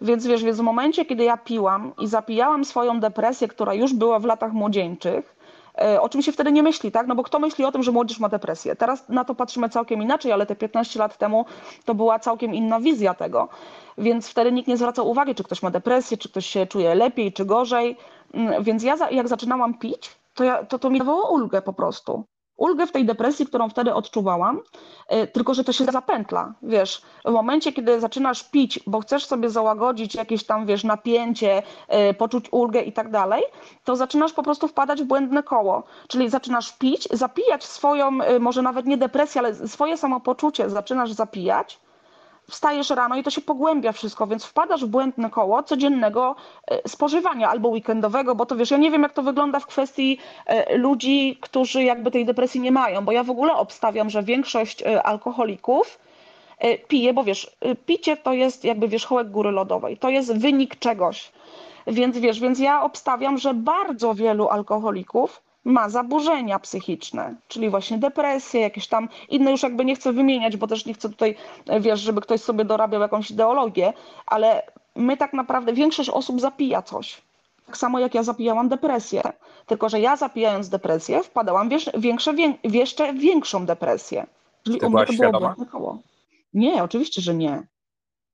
[0.00, 4.18] Więc wiesz, więc w momencie, kiedy ja piłam i zapijałam swoją depresję, która już była
[4.18, 5.36] w latach młodzieńczych,
[5.78, 7.06] e, o czym się wtedy nie myśli, tak?
[7.06, 8.76] No bo kto myśli o tym, że młodzież ma depresję?
[8.76, 11.44] Teraz na to patrzymy całkiem inaczej, ale te 15 lat temu
[11.84, 13.48] to była całkiem inna wizja tego.
[13.98, 17.32] Więc wtedy nikt nie zwraca uwagi, czy ktoś ma depresję, czy ktoś się czuje lepiej,
[17.32, 17.96] czy gorzej.
[18.34, 22.24] Mm, Więc ja jak zaczynałam pić, to, ja, to, to mi dawało ulgę po prostu.
[22.56, 24.60] Ulgę w tej depresji, którą wtedy odczuwałam,
[25.12, 29.50] y, tylko że to się zapętla, wiesz, w momencie, kiedy zaczynasz pić, bo chcesz sobie
[29.50, 31.62] załagodzić jakieś tam, wiesz, napięcie,
[32.10, 33.42] y, poczuć ulgę i tak dalej,
[33.84, 38.62] to zaczynasz po prostu wpadać w błędne koło, czyli zaczynasz pić, zapijać swoją, y, może
[38.62, 41.80] nawet nie depresję, ale swoje samopoczucie zaczynasz zapijać,
[42.50, 47.48] wstajesz rano i to się pogłębia wszystko, więc wpadasz w błędne koło codziennego e, spożywania
[47.48, 51.38] albo weekendowego, bo to wiesz, ja nie wiem jak to wygląda w kwestii e, ludzi,
[51.40, 55.98] którzy jakby tej depresji nie mają, bo ja w ogóle obstawiam, że większość e, alkoholików
[56.88, 57.56] pije, bo wiesz,
[57.86, 61.32] picie to jest jakby wierzchołek góry lodowej, to jest wynik czegoś.
[61.86, 68.60] Więc wiesz, więc ja obstawiam, że bardzo wielu alkoholików ma zaburzenia psychiczne, czyli właśnie depresję,
[68.60, 72.00] jakieś tam inne już jakby nie chcę wymieniać, bo też nie chcę tutaj, e, wiesz,
[72.00, 73.92] żeby ktoś sobie dorabiał jakąś ideologię,
[74.26, 74.62] ale
[74.96, 77.22] my tak naprawdę, większość osób zapija coś.
[77.66, 79.22] Tak samo jak ja zapijałam depresję.
[79.66, 84.26] Tylko, że ja zapijając depresję wpadałam w jeszcze, większe, jeszcze większą depresję.
[84.64, 85.98] Czyli Ty u mnie to było błędne koło.
[86.54, 87.62] Nie, oczywiście, że nie.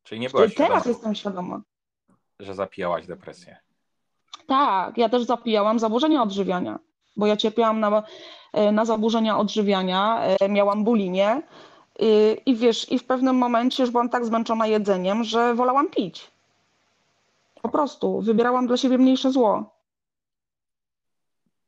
[0.02, 1.60] Czyli nie byłaś Teraz świadoma, jestem świadoma.
[2.40, 3.56] że zapijałaś depresję.
[4.46, 6.78] Tak, ja też zapijałam zaburzenia odżywiania,
[7.16, 8.02] bo ja cierpiałam na,
[8.52, 11.42] e, na zaburzenia odżywiania, e, miałam bulimię
[11.98, 16.30] i, i wiesz, i w pewnym momencie już byłam tak zmęczona jedzeniem, że wolałam pić.
[17.62, 19.70] Po prostu wybierałam dla siebie mniejsze zło.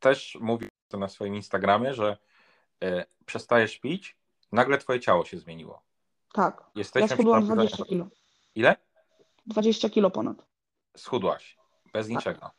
[0.01, 2.17] Też mówisz to na swoim Instagramie, że
[2.83, 4.17] e, przestajesz pić,
[4.53, 5.83] nagle twoje ciało się zmieniło.
[6.33, 6.61] Tak.
[6.61, 8.07] Ja Jesteśmy przy schudłam napisaniu- 20 kilo.
[8.55, 8.77] Ile?
[9.47, 10.37] 20 kilo ponad.
[10.97, 11.57] Schudłaś.
[11.93, 12.17] Bez Tak.
[12.17, 12.51] niczego.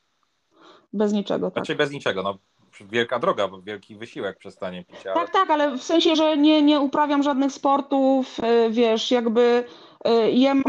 [0.93, 1.53] Bez niczego, tak.
[1.65, 2.37] Znaczy bez niczego, no
[2.81, 6.61] wielka droga, bo wielki wysiłek przestanie pić, ale Tak, tak, ale w sensie, że nie,
[6.61, 9.63] nie uprawiam żadnych sportów, y, wiesz, jakby
[10.07, 10.63] y, jem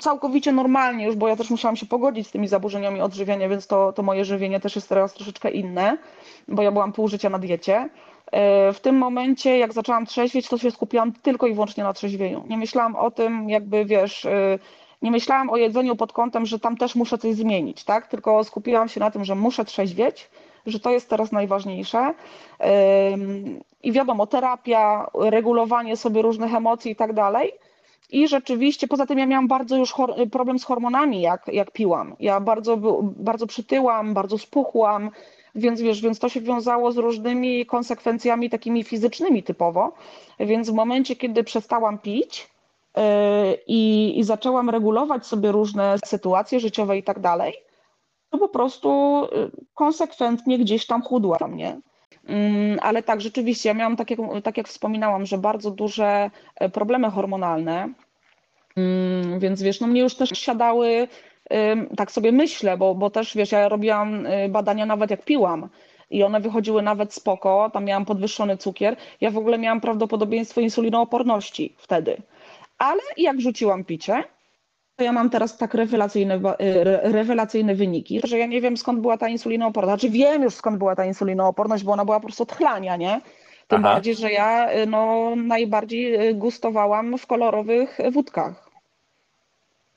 [0.00, 3.92] całkowicie normalnie już, bo ja też musiałam się pogodzić z tymi zaburzeniami odżywiania, więc to,
[3.92, 5.98] to moje żywienie też jest teraz troszeczkę inne,
[6.48, 7.88] bo ja byłam pół życia na diecie.
[8.68, 12.44] Y, W tym momencie, jak zaczęłam trzeźwieć, to się skupiłam tylko i wyłącznie na trzeźwieniu.
[12.48, 14.26] Nie myślałam o tym, jakby wiesz,
[15.02, 18.06] nie myślałam o jedzeniu pod kątem, że tam też muszę coś zmienić, tak?
[18.06, 20.30] Tylko skupiłam się na tym, że muszę trzeźwieć,
[20.66, 22.14] że to jest teraz najważniejsze.
[23.82, 27.52] I wiadomo, terapia, regulowanie sobie różnych emocji i tak dalej.
[28.10, 29.94] I rzeczywiście, poza tym ja miałam bardzo już
[30.32, 32.16] problem z hormonami, jak, jak piłam.
[32.20, 35.10] Ja bardzo, bardzo przytyłam, bardzo spuchłam,
[35.54, 39.92] więc wiesz, więc to się wiązało z różnymi konsekwencjami takimi fizycznymi typowo.
[40.40, 42.50] Więc w momencie, kiedy przestałam pić
[42.96, 43.02] yy,
[43.66, 47.54] i zaczęłam regulować sobie różne sytuacje życiowe i tak dalej,
[48.34, 51.80] to po prostu y, konsekwentnie gdzieś tam chudłam, nie?
[52.26, 56.68] Mm, Ale tak, rzeczywiście, ja miałam, tak jak, tak jak wspominałam, że bardzo duże e,
[56.68, 57.88] problemy hormonalne,
[58.76, 61.08] Mm, więc wiesz, no mnie już też siadały,
[61.96, 65.68] tak sobie myślę, bo, bo też wiesz, ja robiłam y, badania nawet jak piłam
[66.10, 71.74] i one wychodziły nawet spoko, tam miałam podwyższony cukier, ja w ogóle miałam prawdopodobieństwo insulinooporności
[71.78, 72.16] wtedy.
[72.78, 74.24] Ale jak rzuciłam picie,
[75.02, 79.18] ja mam teraz tak rewelacyjne, y, re- rewelacyjne wyniki, że ja nie wiem skąd była
[79.18, 80.02] ta insulinooporność.
[80.02, 83.20] Znaczy wiem już skąd była ta insulinooporność, bo ona była po prostu od chlania, nie?
[83.68, 83.94] Tym Aha.
[83.94, 88.70] bardziej, że ja y, no, najbardziej y, gustowałam w kolorowych wódkach.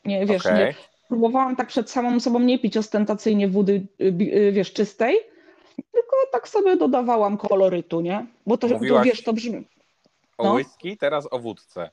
[0.05, 0.57] Nie, wiesz, Okej.
[0.57, 0.73] nie,
[1.07, 3.87] próbowałam tak przed samą sobą nie pić ostentacyjnie wody,
[4.51, 5.15] wiesz, czystej,
[5.91, 8.25] tylko tak sobie dodawałam kolorytu, nie?
[8.47, 9.67] Bo to, to wiesz, to brzmi.
[10.37, 10.53] o no.
[10.53, 11.89] whisky, teraz o wódce.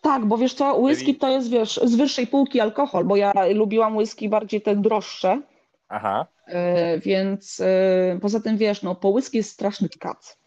[0.00, 3.96] Tak, bo wiesz co, whisky to jest, wiesz, z wyższej półki alkohol, bo ja lubiłam
[3.96, 5.42] whisky bardziej te droższe,
[5.88, 10.38] Aha, e, więc e, poza tym wiesz, no po whisky jest straszny kac.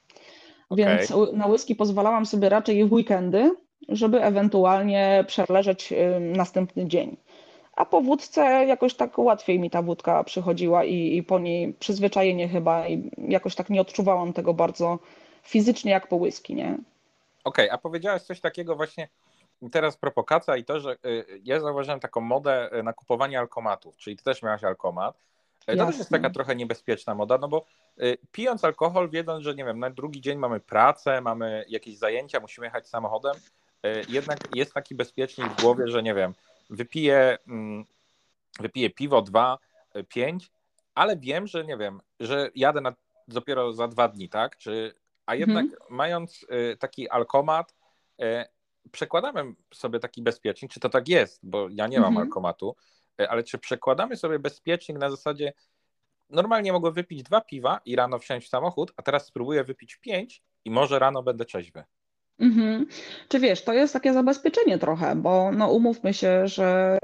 [0.71, 3.55] Więc ły- na whisky pozwalałam sobie raczej w weekendy,
[3.89, 7.17] żeby ewentualnie przeleżeć e, następny dzień.
[7.75, 12.47] A po wódce jakoś tak łatwiej mi ta wódka przychodziła i, i po niej przyzwyczajenie
[12.47, 14.99] chyba i jakoś tak nie odczuwałam tego bardzo
[15.43, 16.77] fizycznie jak po whisky, nie?
[17.43, 19.07] Okej, a powiedziałeś coś takiego właśnie,
[19.71, 24.17] teraz prowokacja i to, że y, ja zauważyłem taką modę y, na kupowanie alkomatów, czyli
[24.17, 25.17] ty też miałaś alkomat.
[25.61, 26.19] Y, To też jest Jasne.
[26.19, 27.65] taka trochę niebezpieczna moda, no bo
[28.31, 32.67] pijąc alkohol, wiedząc, że nie wiem, na drugi dzień mamy pracę, mamy jakieś zajęcia, musimy
[32.67, 33.33] jechać samochodem,
[34.09, 36.33] jednak jest taki bezpiecznik w głowie, że nie wiem,
[36.69, 37.85] wypiję, mm,
[38.59, 39.57] wypiję piwo, dwa,
[40.09, 40.51] pięć,
[40.95, 42.93] ale wiem, że nie wiem, że jadę na,
[43.27, 44.57] dopiero za dwa dni, tak?
[44.57, 44.93] Czy,
[45.25, 47.75] a jednak mając y, taki alkomat,
[48.21, 48.45] y,
[48.91, 52.27] przekładamy sobie taki bezpiecznik, czy to tak jest, bo ja nie mam Mhm.
[52.27, 52.75] alkomatu,
[53.21, 55.53] y, ale czy przekładamy sobie bezpiecznik na zasadzie
[56.29, 60.43] normalnie mogę wypić dwa piwa i rano wsiąść w samochód, a teraz spróbuję wypić pięć
[60.65, 61.83] i może rano będę trzeźwy.
[62.39, 62.87] Mhm.
[63.29, 66.97] Czy wiesz, to jest takie zabezpieczenie trochę, bo no umówmy się, że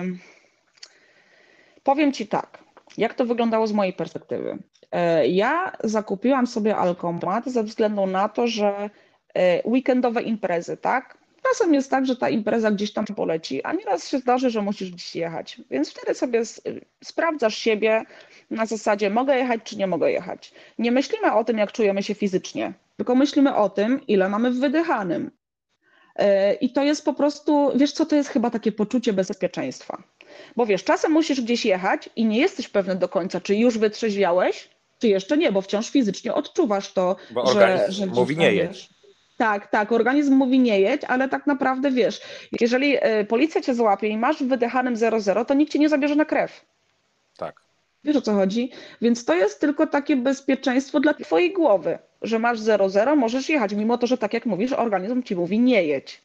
[0.00, 0.18] ym,
[1.82, 2.64] powiem ci tak,
[2.98, 4.58] jak to wyglądało z mojej perspektywy.
[4.92, 8.90] E, Ja zakupiłam sobie alkomat ze względu na to, że
[9.34, 11.18] e, weekendowe imprezy, tak?
[11.42, 14.90] Czasem jest tak, że ta impreza gdzieś tam poleci, a nieraz się zdarzy, że musisz
[14.90, 15.60] gdzieś jechać.
[15.70, 16.42] Więc wtedy sobie
[17.04, 18.02] sprawdzasz siebie
[18.50, 20.52] na zasadzie, mogę jechać czy nie mogę jechać.
[20.78, 24.60] Nie myślimy o tym, jak czujemy się fizycznie, tylko myślimy o tym, ile mamy w
[24.60, 25.30] wydychanym.
[26.16, 30.02] E, I to jest po prostu, wiesz co, to jest chyba takie poczucie bezpieczeństwa.
[30.56, 34.68] Bo wiesz, czasem musisz gdzieś jechać i nie jesteś pewny do końca, czy już wytrzeźwiałeś,
[34.98, 38.88] czy jeszcze nie, bo wciąż fizycznie odczuwasz to, Bo że, że mówi nie jedź.
[39.36, 42.20] Tak, tak, organizm mówi nie jedź, ale tak naprawdę wiesz,
[42.60, 46.14] jeżeli e, policja cię złapie i masz w wydychanym 0,0, to nikt cię nie zabierze
[46.14, 46.64] na krew.
[47.36, 47.60] Tak.
[48.04, 48.70] Wiesz o co chodzi?
[49.02, 53.98] Więc to jest tylko takie bezpieczeństwo dla twojej głowy, że masz 0,0, możesz jechać, mimo
[53.98, 56.22] to, że tak jak mówisz, organizm ci mówi nie jedź.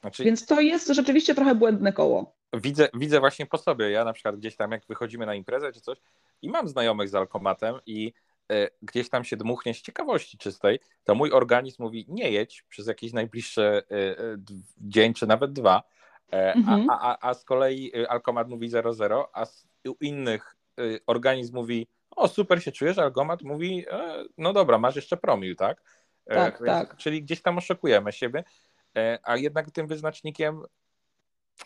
[0.00, 2.32] Znaczy, Więc to jest rzeczywiście trochę błędne koło.
[2.52, 3.90] Widzę, widzę właśnie po sobie.
[3.90, 5.98] Ja na przykład gdzieś tam, jak wychodzimy na imprezę czy coś,
[6.42, 8.12] i mam znajomych z alkomatem, i
[8.50, 12.86] e, gdzieś tam się dmuchnie z ciekawości czystej, to mój organizm mówi nie jedź przez
[12.86, 14.36] jakiś najbliższy e, e,
[14.78, 15.82] dzień, czy nawet dwa.
[16.30, 16.90] Mhm.
[16.90, 20.56] a, a, a z kolei alkomat mówi 0,0, a z, u innych
[21.06, 23.84] organizm mówi o super się czujesz, alkomat mówi
[24.38, 25.82] no dobra, masz jeszcze promil, tak?
[26.24, 26.96] Tak, więc- tak.
[26.96, 28.44] Czyli gdzieś tam oszukujemy siebie,
[29.22, 30.62] a jednak tym wyznacznikiem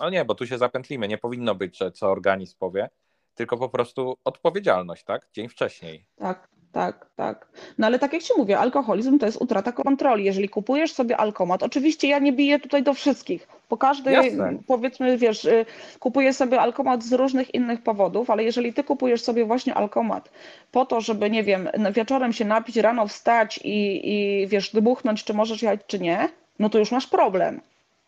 [0.01, 2.89] no nie, bo tu się zapętlimy, nie powinno być, że co organizm powie,
[3.35, 5.29] tylko po prostu odpowiedzialność, tak?
[5.33, 6.05] Dzień wcześniej.
[6.17, 7.49] Tak, tak, tak.
[7.79, 10.25] No ale tak jak ci mówię, alkoholizm to jest utrata kontroli.
[10.25, 14.59] Jeżeli kupujesz sobie alkomat, oczywiście ja nie biję tutaj do wszystkich, bo każdy, Jasne.
[14.67, 15.67] powiedzmy, wiesz, y,
[16.01, 20.31] kupuje sobie alkomat z różnych innych powodów, ale jeżeli ty kupujesz sobie właśnie alkomat
[20.73, 25.35] po to, żeby, nie wiem, wieczorem się napić, rano wstać i, i wiesz, dmuchnąć, czy
[25.35, 26.29] możesz jechać, czy nie,
[26.59, 27.61] no to już masz problem.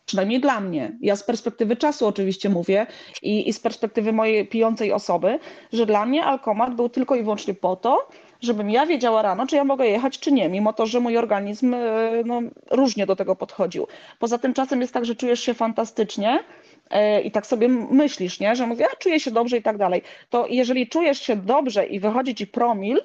[0.06, 0.98] Przynajmniej dla mnie.
[1.00, 2.86] Ja z perspektywy czasu oczywiście mówię
[3.22, 5.38] i, i z perspektywy mojej pijącej osoby,
[5.72, 8.08] że dla mnie alkomat był tylko i wyłącznie po to,
[8.40, 11.74] żebym ja wiedziała rano, czy ja mogę jechać, czy nie, mimo to, że mój organizm
[11.74, 12.40] e, no,
[12.70, 13.86] różnie do tego podchodził.
[14.18, 16.44] Poza tym czasem jest tak, że czujesz się fantastycznie
[16.90, 18.56] e, i tak sobie myślisz, nie?
[18.56, 20.02] że mówię, a czuję się dobrze i tak dalej.
[20.30, 23.00] To jeżeli czujesz się dobrze i wychodzi ci promil,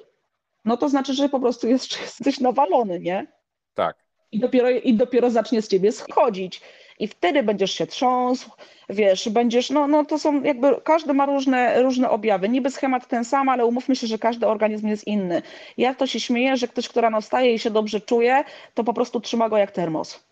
[0.64, 3.26] no to znaczy, że po prostu jest, jesteś nawalony, nie?
[3.74, 3.96] Tak.
[4.32, 6.60] I dopiero, I dopiero zacznie z ciebie schodzić.
[7.02, 8.50] I wtedy będziesz się trząsł,
[8.88, 12.48] wiesz, będziesz, no, no to są jakby, każdy ma różne, różne objawy.
[12.48, 15.42] Niby schemat ten sam, ale umówmy się, że każdy organizm jest inny.
[15.78, 18.94] Ja to się śmieję, że ktoś, kto rano wstaje i się dobrze czuje, to po
[18.94, 20.24] prostu trzyma go jak termos.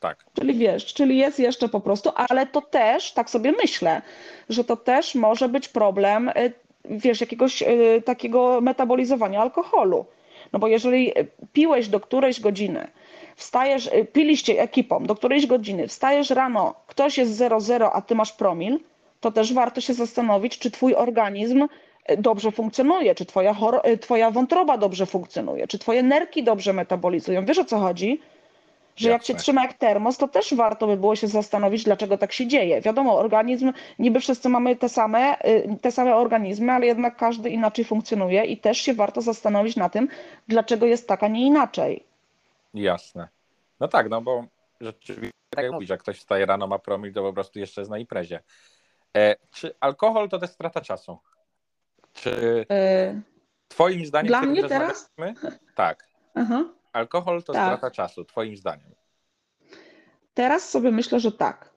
[0.00, 0.24] Tak.
[0.34, 4.02] Czyli wiesz, czyli jest jeszcze po prostu, ale to też, tak sobie myślę,
[4.48, 6.52] że to też może być problem, y,
[6.84, 10.06] wiesz, jakiegoś y, takiego metabolizowania alkoholu.
[10.52, 11.12] No bo jeżeli
[11.52, 12.88] piłeś do którejś godziny,
[13.36, 18.32] wstajesz, y, piliście ekipą do którejś godziny, wstajesz rano, ktoś jest 0,0, a ty masz
[18.32, 18.80] promil,
[19.20, 21.62] to też warto się zastanowić, czy twój organizm
[22.10, 27.44] y, dobrze funkcjonuje, czy twoja, y, twoja wątroba dobrze funkcjonuje, czy twoje nerki dobrze metabolizują.
[27.44, 28.20] Wiesz o co chodzi?
[28.96, 29.34] Że jak Jasne.
[29.34, 32.80] trzyma jak termos, to też warto by było się zastanowić, dlaczego tak się dzieje.
[32.80, 35.36] Wiadomo, organizm, niby wszyscy mamy te same,
[35.80, 40.08] te same organizmy, ale jednak każdy inaczej funkcjonuje i też się warto zastanowić na tym,
[40.48, 42.04] dlaczego jest tak, a nie inaczej.
[42.74, 43.28] Jasne.
[43.80, 44.44] No tak, no bo
[44.80, 47.58] rzeczywiście, tak Tak jak mów- mówisz, jak ktoś wstaje rano, ma promil, to po prostu
[47.58, 48.42] jeszcze jest na imprezie.
[49.16, 51.18] E, czy alkohol to też strata czasu?
[52.12, 52.30] Czy
[52.72, 53.22] Y,
[53.68, 54.28] twoim zdaniem...
[54.28, 55.10] Dla mnie teraz?
[55.74, 56.08] Tak.
[56.34, 56.64] aha.
[56.92, 57.62] Alkohol to Tak.
[57.66, 58.94] strata czasu, twoim zdaniem.
[60.34, 61.70] Teraz sobie myślę, że tak.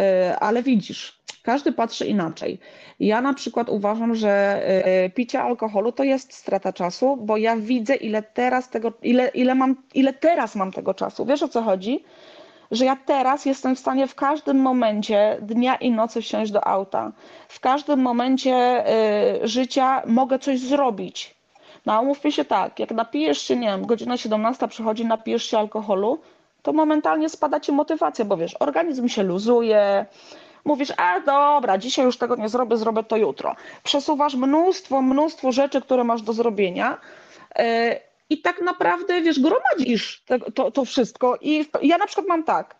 [0.00, 2.58] Y, Ale widzisz, każdy patrzy inaczej.
[3.00, 4.62] Ja na przykład uważam, że
[5.06, 9.54] y, picie alkoholu to jest strata czasu, bo ja widzę, ile teraz tego, ile, ile
[9.54, 11.26] mam, ile teraz mam tego czasu.
[11.26, 12.04] Wiesz o co chodzi?
[12.70, 17.12] Że ja teraz jestem w stanie w każdym momencie dnia i nocy wsiąść do auta.
[17.48, 18.84] W każdym momencie
[19.42, 21.34] y, życia mogę coś zrobić.
[21.86, 26.20] No umówmy się tak, jak napijesz się, nie wiem, godzina 17 przychodzi, napijesz się alkoholu,
[26.62, 30.06] to momentalnie spada ci motywacja, bo wiesz, organizm się luzuje,
[30.64, 33.56] mówisz, a dobra, dzisiaj już tego nie zrobię, zrobię to jutro.
[33.82, 36.98] Przesuwasz mnóstwo, mnóstwo rzeczy, które masz do zrobienia
[37.58, 37.64] yy,
[38.30, 42.76] i tak naprawdę, wiesz, gromadzisz to, to wszystko i ja na przykład mam tak,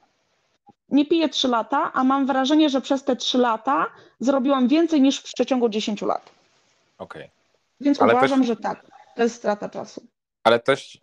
[0.89, 3.87] nie piję 3 lata, a mam wrażenie, że przez te 3 lata
[4.21, 6.31] zrobiłam więcej niż w przeciągu 10 lat.
[6.99, 7.31] Okej.
[7.81, 10.07] Więc Ale uważam, też- że tak, to jest strata czasu.
[10.45, 10.99] Ale też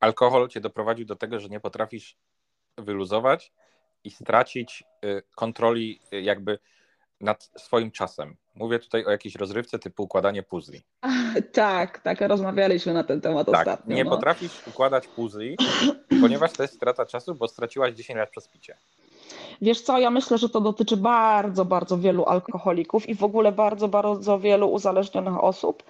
[0.00, 2.16] alkohol cię doprowadził do tego, że nie potrafisz
[2.78, 3.52] wyluzować
[4.04, 6.58] i stracić y, kontroli y, jakby
[7.20, 8.36] nad swoim czasem.
[8.54, 10.80] Mówię tutaj o jakiejś rozrywce typu układanie puzli.
[11.52, 13.96] Tak, tak, rozmawialiśmy na ten temat Tak, ostatnio.
[13.96, 14.10] nie no.
[14.10, 15.56] potrafisz układać puzli,
[16.20, 18.76] ponieważ to jest strata czasu, bo straciłaś 10 lat przez picie.
[19.62, 23.88] Wiesz co, ja myślę, że to dotyczy bardzo, bardzo wielu alkoholików i w ogóle bardzo,
[23.88, 25.82] bardzo wielu uzależnionych osób,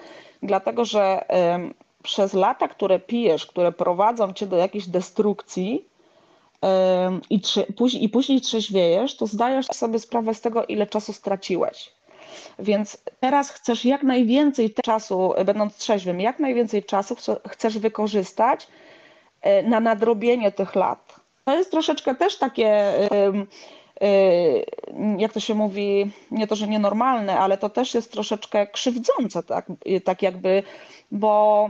[0.42, 5.84] dlatego że em, przez lata, które pijesz, które prowadzą cię do jakiejś destrukcji
[7.30, 7.40] i,
[8.00, 11.92] i później trzeźwiejesz, to zdajesz sobie sprawę z tego, ile czasu straciłeś.
[12.58, 18.66] Więc teraz chcesz jak najwięcej czasu, e, będąc trzeźwym, jak najwięcej czasu chce- chcesz wykorzystać
[19.42, 21.14] e, na nadrobienie tych lat.
[21.44, 23.32] To jest troszeczkę też takie, e,
[25.18, 29.66] jak to się mówi, nie to, że nienormalne, ale to też jest troszeczkę krzywdzące, tak,
[30.04, 30.62] tak jakby,
[31.12, 31.68] bo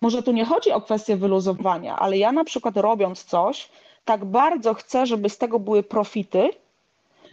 [0.00, 3.68] może tu nie chodzi o kwestię wyluzowania, ale ja na przykład robiąc coś,
[4.06, 6.50] tak bardzo chcę, żeby z tego były profity,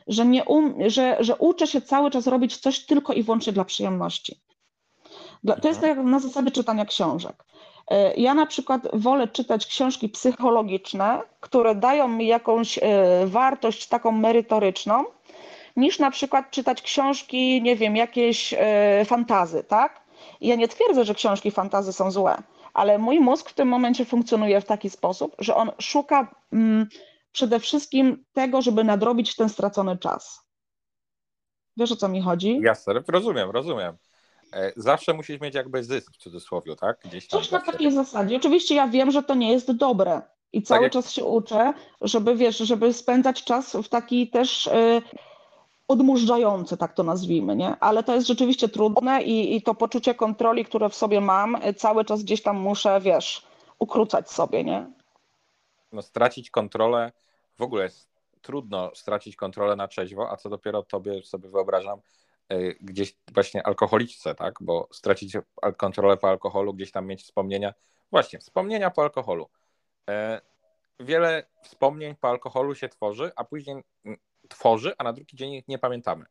[0.08, 3.66] że, nie um, że, że uczę się cały czas robić coś tylko i wyłącznie dla
[3.66, 4.40] przyjemności.
[5.44, 7.44] Dla, to jest tak jak na zasadzie czytania książek.
[7.92, 12.82] E, Ja na przykład wolę czytać książki psychologiczne, które dają mi jakąś e,
[13.26, 15.04] wartość taką merytoryczną,
[15.76, 20.02] niż na przykład czytać książki, nie wiem, jakieś e, fantazy, tak?
[20.42, 22.38] Ja nie twierdzę, że książki fantazy są złe,
[22.74, 26.88] ale mój mózg w tym momencie funkcjonuje w taki sposób, że on szuka mm,
[27.32, 30.44] przede wszystkim tego, żeby nadrobić ten stracony czas.
[31.78, 32.60] Wiesz o co mi chodzi?
[32.64, 33.98] Jasne, rozumiem, rozumiem.
[34.54, 36.98] E, Zawsze musisz mieć jakby zysk w cudzysłowie, tak?
[37.06, 38.36] Gdzieś tam Coś na takiej zasadzie.
[38.36, 40.22] Oczywiście ja wiem, że to nie jest dobre
[40.54, 45.02] i cały jak- czas się uczę, żeby wiesz, żeby spędzać czas w taki też y,
[45.88, 47.80] odmurzające, tak to nazwijmy, nie?
[47.80, 51.74] Ale to jest rzeczywiście trudne i, i to poczucie kontroli, które w sobie mam, y,
[51.74, 53.48] cały czas gdzieś tam muszę, wiesz,
[53.80, 54.92] ukrócać sobie, nie?
[55.92, 57.12] No, stracić kontrolę
[57.58, 58.10] w ogóle jest
[58.42, 62.00] trudno stracić kontrolę na trzeźwo, a co dopiero tobie sobie wyobrażam
[62.54, 64.56] y, gdzieś właśnie alkoholiczce, tak?
[64.62, 65.38] Bo stracić
[65.78, 67.74] kontrolę po alkoholu, gdzieś tam mieć wspomnienia.
[68.12, 69.50] Właśnie, wspomnienia po alkoholu.
[70.10, 70.42] E,
[71.00, 73.84] Wiele wspomnień po alkoholu się tworzy, a później
[74.50, 76.26] tworzy, a na drugi dzień ich nie pamiętamy.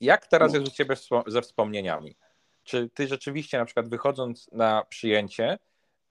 [0.00, 0.96] Jak teraz jest u ciebie
[1.26, 2.16] ze wspomnieniami?
[2.64, 5.58] Czy ty rzeczywiście na przykład wychodząc na przyjęcie,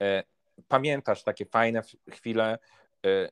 [0.02, 0.22] e,
[0.68, 2.58] pamiętasz takie fajne chwile,
[3.06, 3.28] e,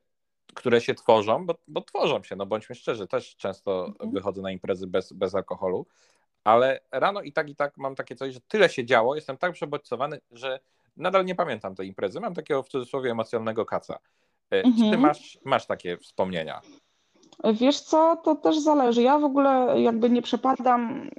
[0.53, 4.11] które się tworzą, bo, bo tworzą się, no bądźmy szczerzy, też często Mhm.
[4.11, 5.85] wychodzę na imprezy bez, bez alkoholu,
[6.43, 9.53] ale rano i tak i tak mam takie coś, że tyle się działo, jestem tak
[9.53, 10.59] przebodźcowany, że
[10.97, 13.99] nadal nie pamiętam tej imprezy, mam takiego w cudzysłowie emocjonalnego kaca.
[14.49, 14.99] E, Czy ty Mhm.
[15.01, 16.61] masz, masz takie wspomnienia?
[17.43, 19.03] Wiesz co, to też zależy.
[19.03, 21.09] Ja w ogóle jakby nie przepadam.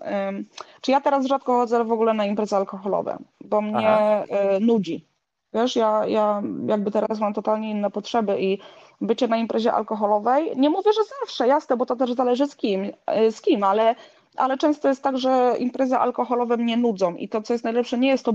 [0.81, 4.25] Czy ja teraz rzadko chodzę w ogóle na imprezy alkoholowe, bo mnie Aha.
[4.57, 5.07] y, nudzi.
[5.55, 8.59] Wiesz, ja, ja jakby teraz mam totalnie inne potrzeby i
[9.01, 12.85] bycie na imprezie alkoholowej, nie mówię, że zawsze, jasne, bo to też zależy z kim,
[12.85, 13.95] y, z kim, ale,
[14.37, 18.09] ale często jest tak, że imprezy alkoholowe mnie nudzą i to, co jest najlepsze, nie
[18.09, 18.33] jest to,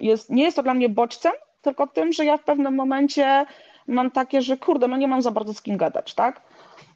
[0.00, 3.46] jest, nie jest to dla mnie bodźcem, tylko tym, że ja w pewnym momencie
[3.86, 6.42] mam takie, że kurde, no nie mam za bardzo z kim gadać, tak?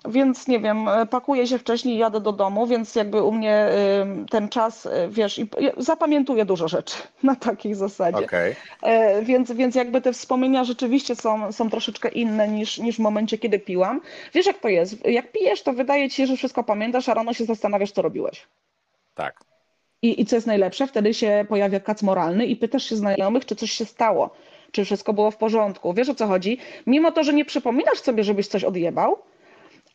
[0.09, 3.69] Więc nie wiem, e, pakuję się wcześniej, jadę do domu, więc jakby u mnie
[4.03, 5.41] ym, ten czas, y, wiesz,
[5.77, 8.25] zapamiętuję dużo rzeczy na takiej zasadzie.
[8.25, 8.57] Okej.
[8.83, 13.39] E, Więc, więc jakby te wspomnienia rzeczywiście są, są troszeczkę inne niż, niż w momencie,
[13.39, 14.01] kiedy piłam.
[14.35, 15.07] Wiesz, jak to jest?
[15.07, 18.47] Jak pijesz, to wydaje ci się, że wszystko pamiętasz, a rano się zastanawiasz, co robiłeś.
[19.15, 19.41] Tak.
[20.03, 23.57] I, I co jest najlepsze, wtedy się pojawia kac moralny i pytasz się znajomych, czy
[23.57, 24.31] coś się stało,
[24.73, 25.95] czy wszystko było w porządku.
[25.95, 26.59] Wiesz o co chodzi?
[26.87, 29.19] Mimo to, że nie przypominasz sobie, żebyś coś odjebał,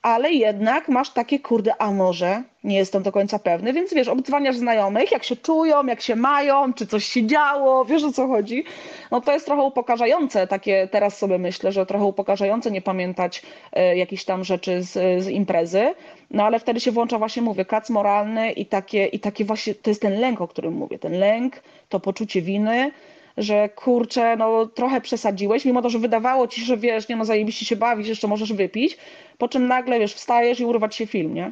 [0.01, 4.55] ale jednak masz takie, kurde, a może, nie jestem do końca pewny, więc wiesz, obdzwaniasz
[4.55, 8.63] znajomych, jak się czują, jak się mają, czy coś się działo, wiesz o co chodzi.
[9.11, 13.41] No to jest trochę upokarzające, takie teraz sobie myślę, że trochę upokarzające nie pamiętać
[13.73, 15.93] e, jakichś tam rzeczy z, z imprezy,
[16.31, 19.89] no ale wtedy się włącza właśnie, mówię, kac moralny i takie, i takie właśnie, to
[19.89, 22.91] jest ten lęk, o którym mówię, ten lęk, to poczucie winy,
[23.37, 27.25] że kurczę, no trochę przesadziłeś, mimo to, że wydawało ci się, że wiesz, nie no
[27.25, 28.97] zajebiście się bawić, jeszcze możesz wypić,
[29.37, 31.51] po czym nagle, wiesz, wstajesz i urwać się film, nie?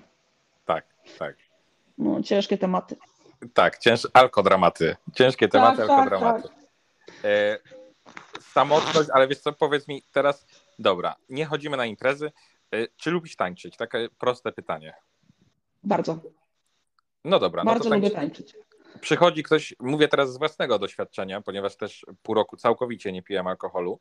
[0.66, 0.86] Tak,
[1.20, 1.36] tak.
[1.98, 2.96] No ciężkie tematy.
[3.54, 4.08] Tak, cięż...
[4.14, 4.96] alkodramaty.
[5.16, 6.50] Ciężkie tematy, tak, alkodramaty.
[7.24, 7.58] E,
[8.42, 10.46] samotność, ale wiesz co, powiedz mi teraz,
[10.80, 12.32] dobra, nie chodzimy na imprezy,
[12.74, 13.78] e, czy lubisz tańczyć?
[13.78, 14.94] Takie proste pytanie.
[15.84, 16.20] Bardzo,
[17.26, 18.44] No dobra, no bardzo to lubię tańczy.
[18.44, 18.69] tańczyć.
[19.02, 24.00] Przychodzi ktoś, mówię teraz z własnego doświadczenia, ponieważ też pół roku całkowicie nie piłem alkoholu.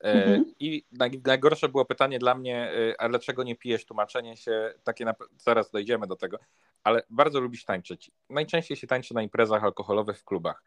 [0.00, 0.54] E, Mhm.
[0.60, 3.84] I naj, najgorsze było pytanie dla mnie, e, a dlaczego nie pijesz?
[3.86, 6.38] Tłumaczenie się, takie na, zaraz dojdziemy do tego,
[6.84, 8.10] ale bardzo lubisz tańczyć.
[8.30, 10.62] Najczęściej się tańczy na imprezach alkoholowych w klubach.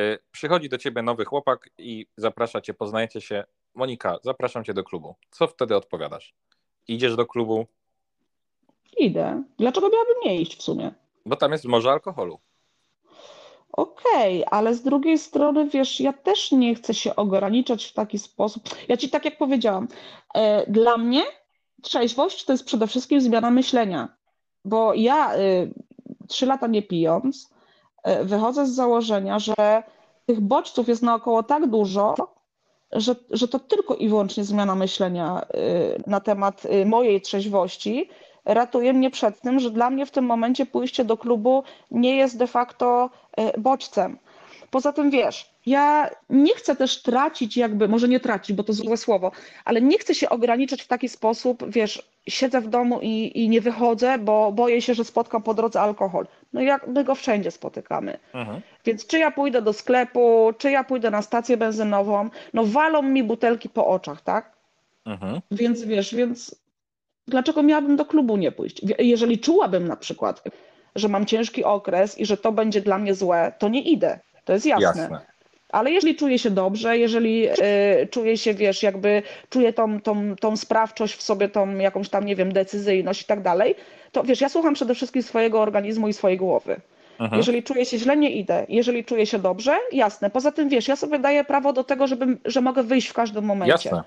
[0.00, 3.44] E, Przychodzi do ciebie nowy chłopak i zaprasza cię, poznajecie się.
[3.74, 5.14] Monika, zapraszam cię do klubu.
[5.30, 6.34] Co wtedy odpowiadasz?
[6.88, 7.66] Idziesz do klubu,
[8.98, 9.42] Idę.
[9.58, 10.92] Dlaczego miałabym nie iść w sumie?
[11.26, 12.40] bo tam jest morze alkoholu.
[13.72, 18.62] Okej, ale z drugiej strony, wiesz, ja też nie chcę się ograniczać w taki sposób.
[18.88, 19.88] Ja ci tak jak powiedziałam,
[20.34, 21.22] e, dla mnie
[21.82, 24.16] trzeźwość to jest przede wszystkim zmiana myślenia,
[24.64, 25.74] bo ja y,
[26.28, 27.50] trzy lata nie pijąc,
[28.08, 29.82] y, wychodzę z założenia, że
[30.26, 32.14] tych bodźców jest naokoło tak dużo,
[32.92, 38.10] że, że to tylko i wyłącznie zmiana myślenia y, na temat y, mojej trzeźwości
[38.46, 42.38] ratuje mnie przed tym, że dla mnie w tym momencie pójście do klubu nie jest
[42.38, 43.10] de facto
[43.56, 44.18] y, bodźcem.
[44.70, 48.96] Poza tym wiesz, ja nie chcę też tracić, jakby, może nie tracić, bo to złe
[48.96, 49.32] słowo,
[49.64, 53.60] ale nie chcę się ograniczać w taki sposób, wiesz, siedzę w domu i, i nie
[53.60, 56.26] wychodzę, bo boję się, że spotkam po drodze alkohol.
[56.52, 58.18] No jak my go wszędzie spotykamy.
[58.34, 58.60] Mhm.
[58.84, 63.22] Więc czy ja pójdę do sklepu, czy ja pójdę na stację benzynową, no walą mi
[63.22, 64.52] butelki po oczach, tak?
[65.06, 65.40] Mhm.
[65.50, 66.65] Więc wiesz, więc
[67.28, 68.80] dlaczego miałabym do klubu nie pójść?
[68.98, 70.42] Jeżeli czułabym na przykład,
[70.94, 74.18] że mam ciężki okres i że to będzie dla mnie złe, to nie idę.
[74.44, 75.02] To jest jasne.
[75.02, 75.20] Jasne.
[75.68, 80.56] Ale jeżeli czuję się dobrze, jeżeli y, czuję się, wiesz, jakby czuję tą, tą, tą
[80.56, 83.74] sprawczość w sobie, tą jakąś tam, nie wiem, decyzyjność i tak dalej,
[84.12, 86.80] to wiesz, ja słucham przede wszystkim swojego organizmu i swojej głowy.
[87.18, 87.38] Mhm.
[87.38, 88.66] Jeżeli czuję się źle, nie idę.
[88.68, 90.30] Jeżeli czuję się dobrze, jasne.
[90.30, 93.44] Poza tym, wiesz, ja sobie daję prawo do tego, żebym, że mogę wyjść w każdym
[93.44, 93.72] momencie.
[93.72, 94.02] Jasne.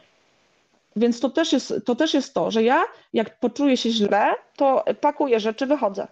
[1.00, 4.86] Więc to też jest to, też jest to że ja, jak poczuję się źle, to
[5.02, 6.08] pakuję rzeczy, wychodzę.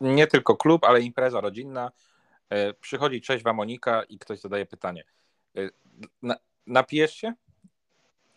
[0.00, 1.90] Nie tylko klub, ale impreza rodzinna.
[2.50, 5.04] E, Przychodzi trzeźwa Monika i ktoś zadaje pytanie.
[5.56, 5.60] E,
[6.22, 6.36] Na,
[6.66, 7.34] napijesz się?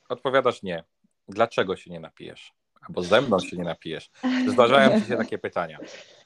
[0.09, 0.83] Odpowiadasz nie.
[1.27, 2.53] Dlaczego się nie napijesz?
[2.87, 4.11] Albo ze mną się nie napijesz.
[4.47, 5.77] Zdarzają ci się takie pytania.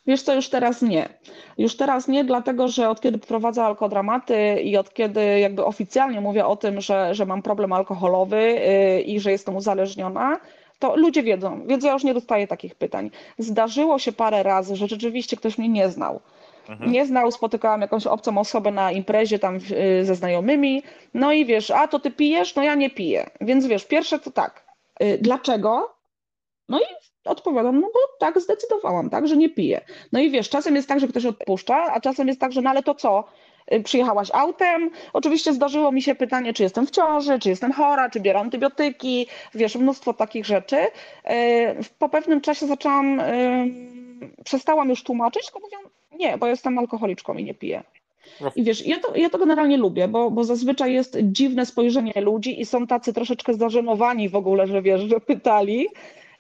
[0.08, 1.10] Wiesz co, już teraz nie.
[1.58, 6.46] Już teraz nie, dlatego że od kiedy prowadzę alkodramaty i od kiedy jakby oficjalnie mówię
[6.46, 10.40] o tym, że, że mam problem alkoholowy yy, i że jestem uzależniona,
[10.80, 13.12] to ludzie wiedzą, więc ja już nie dostaję takich pytań.
[13.38, 16.20] Zdarzyło się parę razy, że rzeczywiście ktoś mnie nie znał.
[16.70, 16.92] Mhm.
[16.92, 20.84] Nie znał, spotykałam jakąś obcą osobę na imprezie tam yy, ze znajomymi,
[21.14, 22.56] no i wiesz, a to ty pijesz?
[22.56, 23.30] No ja nie piję.
[23.42, 24.66] Więc wiesz, pierwsze to tak,
[25.00, 25.95] yy, dlaczego?
[27.26, 29.82] No odpowiadam, no bo tak zdecydowałam, tak, że nie piję.
[30.12, 32.70] No i wiesz, czasem jest tak, że ktoś odpuszcza, a czasem jest tak, że no
[32.70, 33.24] ale to co?
[33.74, 34.90] Y, Przyjechałaś autem?
[35.14, 39.28] Oczywiście zdarzyło mi się pytanie, czy jestem w ciąży, czy jestem chora, czy biorę antybiotyki,
[39.56, 40.78] wiesz, mnóstwo takich rzeczy.
[40.78, 40.90] Y,
[42.00, 43.24] Po pewnym czasie zaczęłam, y,
[44.46, 45.78] przestałam już tłumaczyć, tylko mówię,
[46.20, 47.84] nie, bo jestem alkoholiczką i nie piję.
[48.56, 52.62] I wiesz, ja to, ja to generalnie lubię, bo, bo zazwyczaj jest dziwne spojrzenie ludzi
[52.62, 55.88] i są tacy troszeczkę zażenowani w ogóle, że wiesz, że pytali.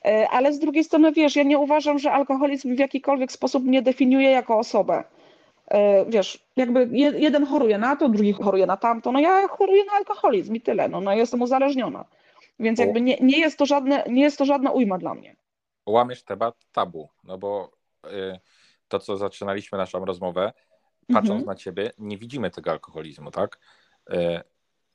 [0.05, 3.81] E, Ale z drugiej strony, wiesz, ja nie uważam, że alkoholizm w jakikolwiek sposób mnie
[3.81, 5.03] definiuje jako osobę.
[5.67, 9.85] E, Wiesz, jakby je- jeden choruje na to, drugi choruje na tamto, no ja choruję
[9.85, 12.05] na alkoholizm i tyle, no, no jestem uzależniona.
[12.59, 15.35] Więc jakby nie, nie, jest to żadne, nie jest to żadna ujma dla mnie.
[15.85, 17.71] Łamiesz temat tabu, no bo
[18.05, 18.39] y,
[18.87, 20.53] to, co zaczynaliśmy naszą rozmowę,
[21.07, 21.45] patrząc Mhm.
[21.45, 23.59] na ciebie, nie widzimy tego alkoholizmu, tak?
[24.13, 24.41] Y,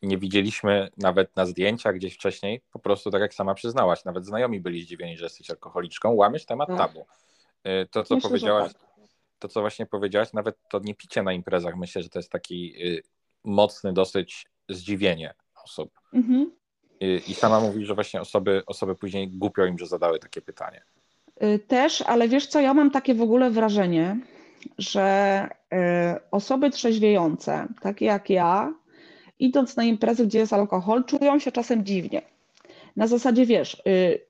[0.03, 4.61] Nie widzieliśmy nawet na zdjęciach gdzieś wcześniej, po prostu tak jak sama przyznałaś, nawet znajomi
[4.61, 6.79] byli zdziwieni, że jesteś alkoholiczką, łamiesz temat Tak.
[6.79, 7.07] tabu.
[7.67, 8.83] Y, To, co Myślę, powiedziałaś, tak.
[9.39, 12.87] to, co właśnie powiedziałaś, nawet to nie picie na imprezach, myślę, że to jest taki
[12.87, 13.03] y,
[13.45, 15.35] mocny dosyć zdziwienie
[15.65, 16.01] osób.
[16.15, 16.53] Mhm.
[17.03, 20.83] Y, I sama mówisz, że właśnie osoby, osoby później głupio im, że zadały takie pytanie.
[21.69, 24.21] Też, ale wiesz co, ja mam takie w ogóle wrażenie,
[24.79, 25.49] że
[26.31, 28.75] osoby trzeźwiejące, takie jak ja,
[29.41, 32.23] idąc na imprezy, gdzie jest alkohol, czują się czasem dziwnie.
[32.97, 34.21] Na zasadzie, wiesz, y,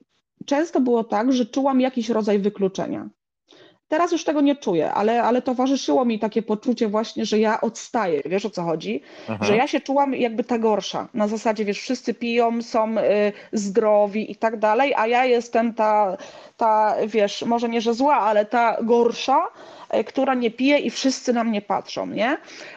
[0.46, 3.08] często było tak, że czułam jakiś rodzaj wykluczenia.
[3.90, 8.22] Teraz już tego nie czuję, ale, ale towarzyszyło mi takie poczucie właśnie, że ja odstaję.
[8.24, 9.02] Wiesz o co chodzi?
[9.28, 9.44] Mhm.
[9.44, 11.08] Że ja się czułam jakby ta gorsza.
[11.14, 16.16] Na zasadzie, wiesz, wszyscy piją, są y, zdrowi i tak dalej, a ja jestem ta,
[16.56, 19.46] ta, wiesz, może nie, że zła, ale ta gorsza,
[19.94, 22.36] y, która nie pije i wszyscy na mnie patrzą, nie?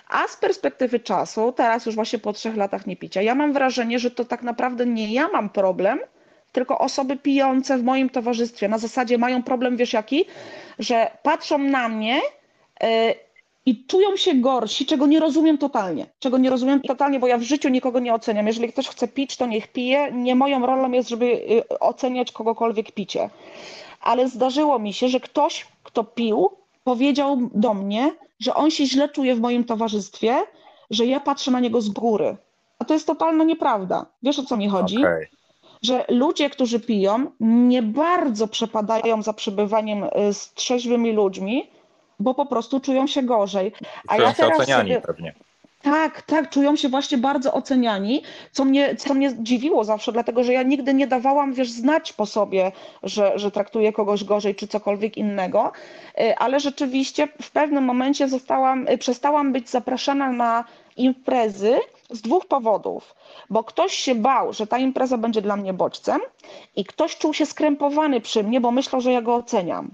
[0.10, 4.00] A z perspektywy czasu, teraz już właśnie po trzech latach nie picia, ja mam wrażenie,
[4.00, 6.00] że to tak naprawdę nie ja mam problem,
[6.54, 8.68] tylko osoby pijące w moim towarzystwie.
[8.68, 10.26] Na zasadzie mają problem, wiesz jaki?
[10.80, 12.22] Że patrzą na mnie
[12.84, 12.88] y,
[13.66, 16.06] i czują się gorsi, czego nie rozumiem totalnie.
[16.20, 18.48] Czego nie rozumiem totalnie, bo ja w życiu nikogo nie oceniam.
[18.48, 20.12] Jeżeli ktoś chce pić, to niech pije.
[20.12, 23.30] Nie moją rolą jest, żeby y, oceniać kogokolwiek picie.
[24.02, 26.50] Ale zdarzyło mi się, że ktoś, kto pił,
[26.84, 30.44] powiedział do mnie, że on się źle czuje w moim towarzystwie,
[30.90, 32.36] że ja patrzę na niego z góry.
[32.80, 34.06] A to jest totalna nieprawda.
[34.24, 34.98] Wiesz o co mi chodzi?
[34.98, 35.28] Okej.
[35.84, 41.70] Że ludzie, którzy piją, nie bardzo przepadają za przebywaniem y, z trzeźwymi ludźmi,
[42.20, 43.72] bo po prostu czują się gorzej.
[44.08, 45.34] A Czują ja się teraz oceniani sobie- pewnie.
[45.82, 50.54] Tak, tak, czują się właśnie bardzo oceniani, co mnie, co mnie dziwiło zawsze, dlatego że
[50.54, 52.72] ja nigdy nie dawałam, wiesz, znać po sobie,
[53.04, 55.72] że, że traktuję kogoś gorzej czy cokolwiek innego,
[56.22, 60.64] Y, ale rzeczywiście w pewnym momencie zostałam, y, przestałam być zapraszana na
[60.98, 61.76] imprezy
[62.14, 63.16] z dwóch powodów,
[63.50, 66.22] bo ktoś się bał, że ta impreza będzie dla mnie bodźcem
[66.76, 69.92] i ktoś czuł się skrępowany przy mnie, bo myślał, że ja go oceniam.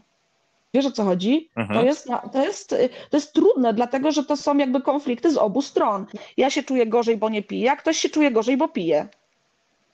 [0.73, 1.49] Wiesz o co chodzi?
[1.55, 1.79] Mhm.
[1.79, 2.69] To jest, to, jest,
[3.09, 6.05] to jest trudne, dlatego że to są jakby konflikty z obu stron.
[6.37, 9.07] Ja się czuję gorzej, bo nie piję, a ktoś się czuje gorzej, bo pije.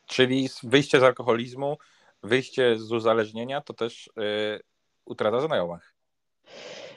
[0.06, 1.78] Czyli wyjście z alkoholizmu,
[2.24, 4.12] wyjście z uzależnienia to też y,
[5.06, 5.96] utrata znajomych.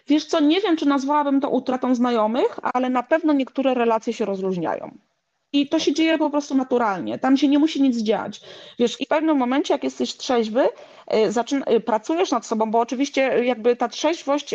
[0.09, 4.25] Wiesz co, nie wiem, czy nazwałabym to utratą znajomych, ale na pewno niektóre relacje się
[4.25, 4.99] rozluźniają.
[5.53, 7.19] I to się dzieje po prostu naturalnie.
[7.19, 8.41] Tam się nie musi nic dziać.
[8.79, 10.69] Wiesz, i w pewnym momencie, jak jesteś trzeźwy,
[11.15, 14.55] y, zaczyna, y, pracujesz nad sobą, bo oczywiście y, jakby ta trzeźwość,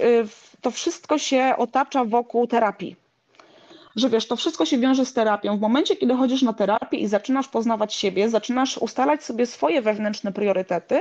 [0.62, 2.96] to wszystko się otacza wokół terapii.
[3.96, 5.58] Że wiesz, to wszystko się wiąże z terapią.
[5.58, 10.32] W momencie, kiedy chodzisz na terapię i zaczynasz poznawać siebie, zaczynasz ustalać sobie swoje wewnętrzne
[10.32, 11.00] priorytety,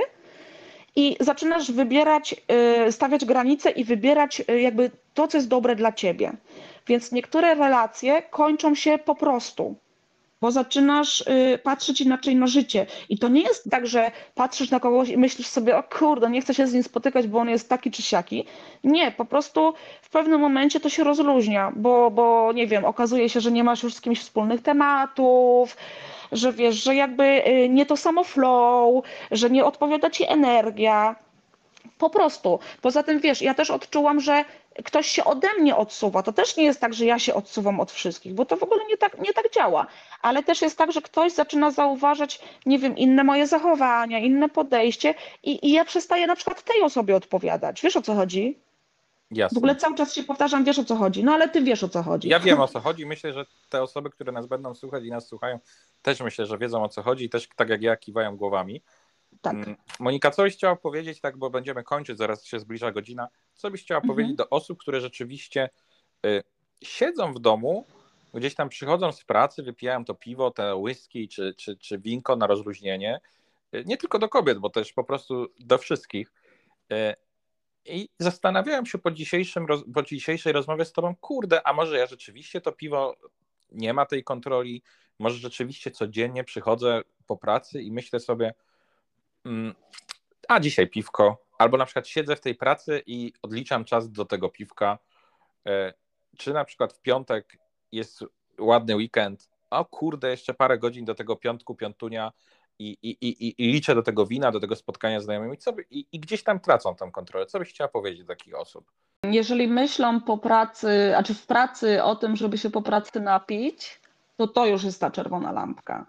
[0.95, 2.35] i zaczynasz wybierać,
[2.91, 6.31] stawiać granice i wybierać jakby to, co jest dobre dla ciebie.
[6.87, 9.75] Więc niektóre relacje kończą się po prostu,
[10.43, 12.85] bo zaczynasz y, patrzeć inaczej na życie.
[13.09, 16.41] I to nie jest tak, że patrzysz na kogoś i myślisz sobie, o kurde, nie
[16.41, 18.45] chcę się z nim spotykać, bo on jest taki czy siaki.
[18.83, 23.41] Nie, po prostu w pewnym momencie to się rozluźnia, bo, bo nie wiem, okazuje się,
[23.41, 25.77] że nie masz już z kimś wspólnych tematów,
[26.31, 31.15] że wiesz, że jakby y, nie to samo flow, że nie odpowiada ci energia.
[31.97, 32.59] Po prostu.
[32.81, 34.45] Poza tym, wiesz, ja też odczułam, że
[34.85, 36.23] ktoś się ode mnie odsuwa.
[36.23, 38.85] To też nie jest tak, że ja się odsuwam od wszystkich, bo to w ogóle
[38.89, 39.87] nie tak, nie tak działa.
[40.21, 45.13] Ale też jest tak, że ktoś zaczyna zauważać, nie wiem, inne moje zachowania, inne podejście
[45.43, 47.81] i, i ja przestaję na przykład tej osobie odpowiadać.
[47.81, 48.59] Wiesz o co chodzi?
[49.31, 49.55] Jasne.
[49.55, 51.23] W ogóle cały czas się powtarzam, wiesz o co chodzi.
[51.23, 52.29] No ale ty wiesz o co chodzi.
[52.29, 53.05] Ja wiem o co chodzi.
[53.05, 55.59] Myślę, że te osoby, które nas będą słuchać i nas słuchają,
[56.01, 58.81] też myślę, że wiedzą o co chodzi i też tak jak ja kiwają głowami.
[59.41, 59.53] Tak.
[59.53, 63.27] Mm, Monika, co byś chciała powiedzieć, tak, bo będziemy kończyć, zaraz się zbliża godzina.
[63.53, 64.15] Co byś chciała Mhm.
[64.15, 65.69] powiedzieć do osób, które rzeczywiście
[66.25, 66.43] y,
[66.83, 67.85] siedzą w domu,
[68.33, 72.47] gdzieś tam przychodzą z pracy, wypijają to piwo, te whisky czy, czy, czy winko na
[72.47, 73.19] rozluźnienie.
[73.75, 76.31] Y, nie tylko do kobiet, bo też po prostu do wszystkich.
[76.93, 77.15] Y,
[77.85, 82.61] I zastanawiałem się po, dzisiejszym, po dzisiejszej rozmowie z tobą, kurde, a może ja rzeczywiście
[82.61, 83.15] to piwo
[83.71, 84.83] nie ma tej kontroli,
[85.19, 88.53] może rzeczywiście codziennie przychodzę po pracy i myślę sobie,
[90.47, 94.49] a dzisiaj piwko, albo na przykład siedzę w tej pracy i odliczam czas do tego
[94.49, 94.97] piwka,
[95.67, 95.93] E,
[96.37, 97.57] czy na przykład w piątek
[97.91, 98.23] jest
[98.59, 102.31] ładny weekend, o kurde, jeszcze parę godzin do tego piątku, piątunia
[102.79, 105.85] i, i, i, i liczę do tego wina, do tego spotkania z znajomymi co by,
[105.89, 107.45] i, i gdzieś tam tracą tą kontrolę.
[107.45, 108.91] Co byś chciała powiedzieć do takich osób?
[109.23, 114.01] Jeżeli myślą po pracy, a czy w pracy o tym, żeby się po pracy napić,
[114.37, 116.05] to to już jest ta czerwona lampka.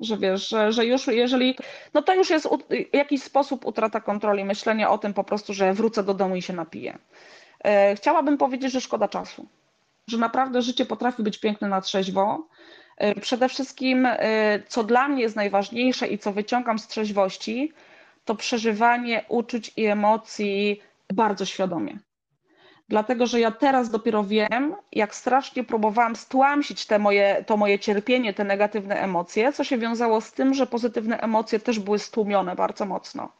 [0.00, 1.56] Że wiesz, że, że już jeżeli,
[1.94, 2.48] no to już jest
[2.92, 6.52] jakiś sposób utrata kontroli, myślenie o tym po prostu, że wrócę do domu i się
[6.52, 6.98] napiję.
[7.64, 9.48] E, Chciałabym powiedzieć, że szkoda czasu,
[10.08, 12.48] że naprawdę życie potrafi być piękne na trzeźwo.
[12.96, 17.72] E, Przede wszystkim, e, co dla mnie jest najważniejsze i co wyciągam z trzeźwości,
[18.24, 20.80] to przeżywanie uczuć i emocji
[21.14, 21.98] bardzo świadomie.
[22.88, 28.34] Dlatego, że ja teraz dopiero wiem, jak strasznie próbowałam stłamsić te moje, to moje cierpienie,
[28.34, 32.84] te negatywne emocje, co się wiązało z tym, że pozytywne emocje też były stłumione bardzo
[32.84, 33.32] mocno.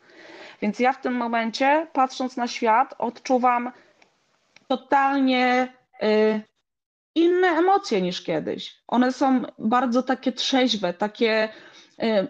[0.62, 3.72] Więc ja w tym momencie, patrząc na świat, odczuwam
[4.68, 5.72] totalnie
[6.03, 6.40] y,
[7.14, 8.76] inne emocje niż kiedyś.
[8.88, 11.49] One są bardzo takie trzeźwe, takie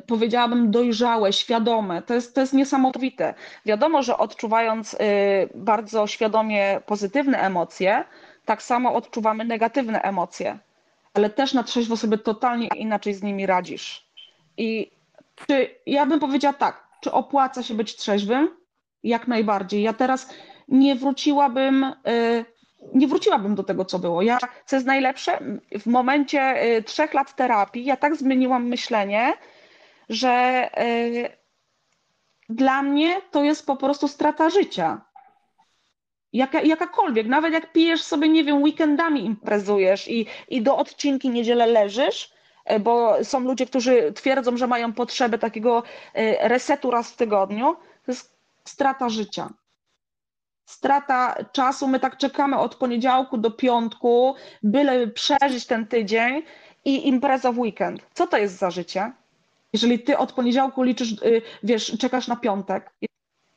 [0.06, 2.02] powiedziałabym dojrzałe, świadome.
[2.02, 3.34] To jest, to jest niesamowite.
[3.66, 4.98] Wiadomo, że odczuwając y,
[5.54, 8.04] bardzo świadomie pozytywne emocje,
[8.44, 10.58] tak samo odczuwamy negatywne emocje,
[11.14, 14.06] ale też na trzeźwo sobie totalnie inaczej z nimi radzisz.
[14.56, 14.90] I
[15.46, 18.56] czy ja bym powiedziała tak, czy opłaca się być trzeźwym?
[19.02, 19.82] Jak najbardziej.
[19.82, 20.28] Ja teraz
[20.68, 22.44] nie wróciłabym, y,
[22.94, 24.22] nie wróciłabym do tego, co było.
[24.22, 25.38] Ja, co jest najlepsze,
[25.80, 29.32] w momencie y, trzech lat terapii, ja tak zmieniłam myślenie,
[30.08, 31.36] że y,
[32.48, 35.00] dla mnie to jest po prostu strata życia.
[36.32, 41.66] Jaka, jakakolwiek, nawet jak pijesz sobie, nie wiem, weekendami imprezujesz i, i do odcinki niedzielę
[41.66, 42.32] leżysz,
[42.64, 45.82] e, bo są ludzie, którzy twierdzą, że mają potrzebę takiego
[46.14, 49.50] e, resetu raz w tygodniu, to jest strata życia.
[50.64, 56.42] Strata czasu, my tak czekamy od poniedziałku do piątku, byle przeżyć ten tydzień
[56.84, 58.06] i impreza w weekend.
[58.14, 59.12] Co to jest za życie?
[59.76, 62.92] Jeżeli ty od poniedziałku liczysz, y, wiesz, czekasz na piątek.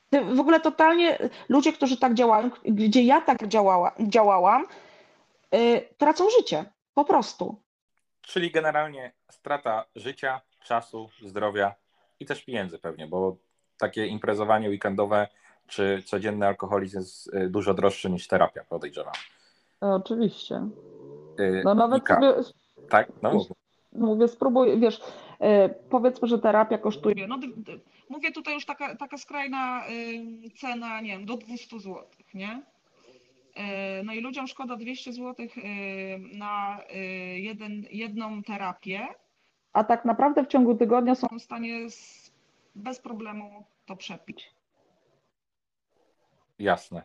[0.10, 1.18] Ty w ogóle totalnie
[1.50, 4.66] ludzie, którzy tak działają, gdzie ja tak działała, działałam,
[5.56, 6.66] y, tracą życie.
[6.94, 7.56] Po prostu.
[8.22, 11.76] Czyli generalnie strata życia, czasu, zdrowia
[12.20, 13.36] i też pieniędzy pewnie, bo
[13.78, 15.28] takie imprezowanie weekendowe
[15.68, 19.14] czy codzienny alkoholizm jest y, dużo droższy niż terapia, podejrzewam.
[19.82, 20.56] Oczywiście.
[21.40, 22.34] Y, No nawet sobie,
[22.90, 23.08] Tak?
[23.22, 23.48] No, mów.
[23.92, 25.02] mówię, spróbuj, wiesz,
[25.90, 27.40] powiedzmy, że terapia kosztuje, no
[28.10, 32.62] mówię tutaj już taka, taka skrajna y, cena, nie wiem, do 200 zł, nie?
[33.58, 35.48] Y, No i ludziom szkoda 200 zł
[36.34, 36.96] na y,
[37.40, 39.08] jeden, jedną terapię,
[39.74, 42.32] a tak naprawdę w ciągu tygodnia są w stanie z,
[42.76, 44.54] bez problemu to przepić.
[46.60, 47.04] Jasne.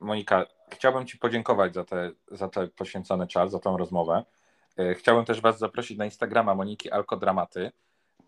[0.00, 4.24] Monika, chciałbym Ci podziękować za, te, za ten poświęcony czas, za tą rozmowę.
[4.78, 7.72] E, Chciałbym też Was zaprosić na Instagrama Moniki Alkodramaty.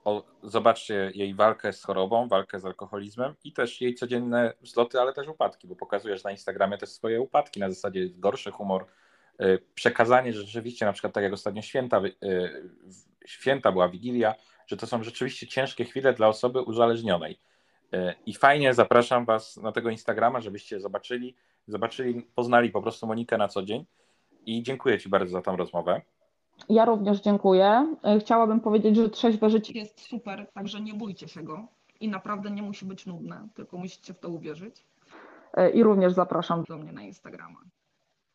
[0.05, 5.13] O, zobaczcie jej walkę z chorobą, walkę z alkoholizmem i też jej codzienne wzloty, ale
[5.13, 8.87] też upadki, bo pokazujesz na Instagramie też swoje upadki, na zasadzie gorszy humor,
[9.39, 12.11] e, przekazanie, że rzeczywiście na przykład tak jak ostatnio święta, e,
[13.27, 14.35] święta była Wigilia,
[14.67, 17.41] że to są rzeczywiście ciężkie chwile dla osoby uzależnionej.
[18.27, 21.37] I fajnie zapraszam Was na tego Instagrama, żebyście zobaczyli,
[21.67, 23.87] zobaczyli, poznali po prostu Monikę na co dzień.
[24.47, 26.03] I dziękuję Ci bardzo za tą rozmowę.
[26.69, 27.97] Ja również dziękuję.
[28.03, 31.67] E, Chciałabym powiedzieć, że trzeźwe życie jest super, także nie bójcie się go
[32.01, 34.85] i naprawdę nie musi być nudne, tylko musicie w to uwierzyć.
[35.55, 37.61] E, I również zapraszam do mnie na Instagrama.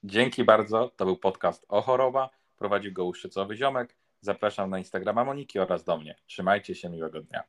[0.04, 0.92] Dzięki bardzo.
[0.96, 2.30] To był podcast o choroba.
[2.58, 3.96] Prowadził go Łuszczycowy Ziomek.
[4.22, 6.16] Zapraszam na Instagrama Moniki oraz do mnie.
[6.26, 7.44] Trzymajcie się, miłego dnia.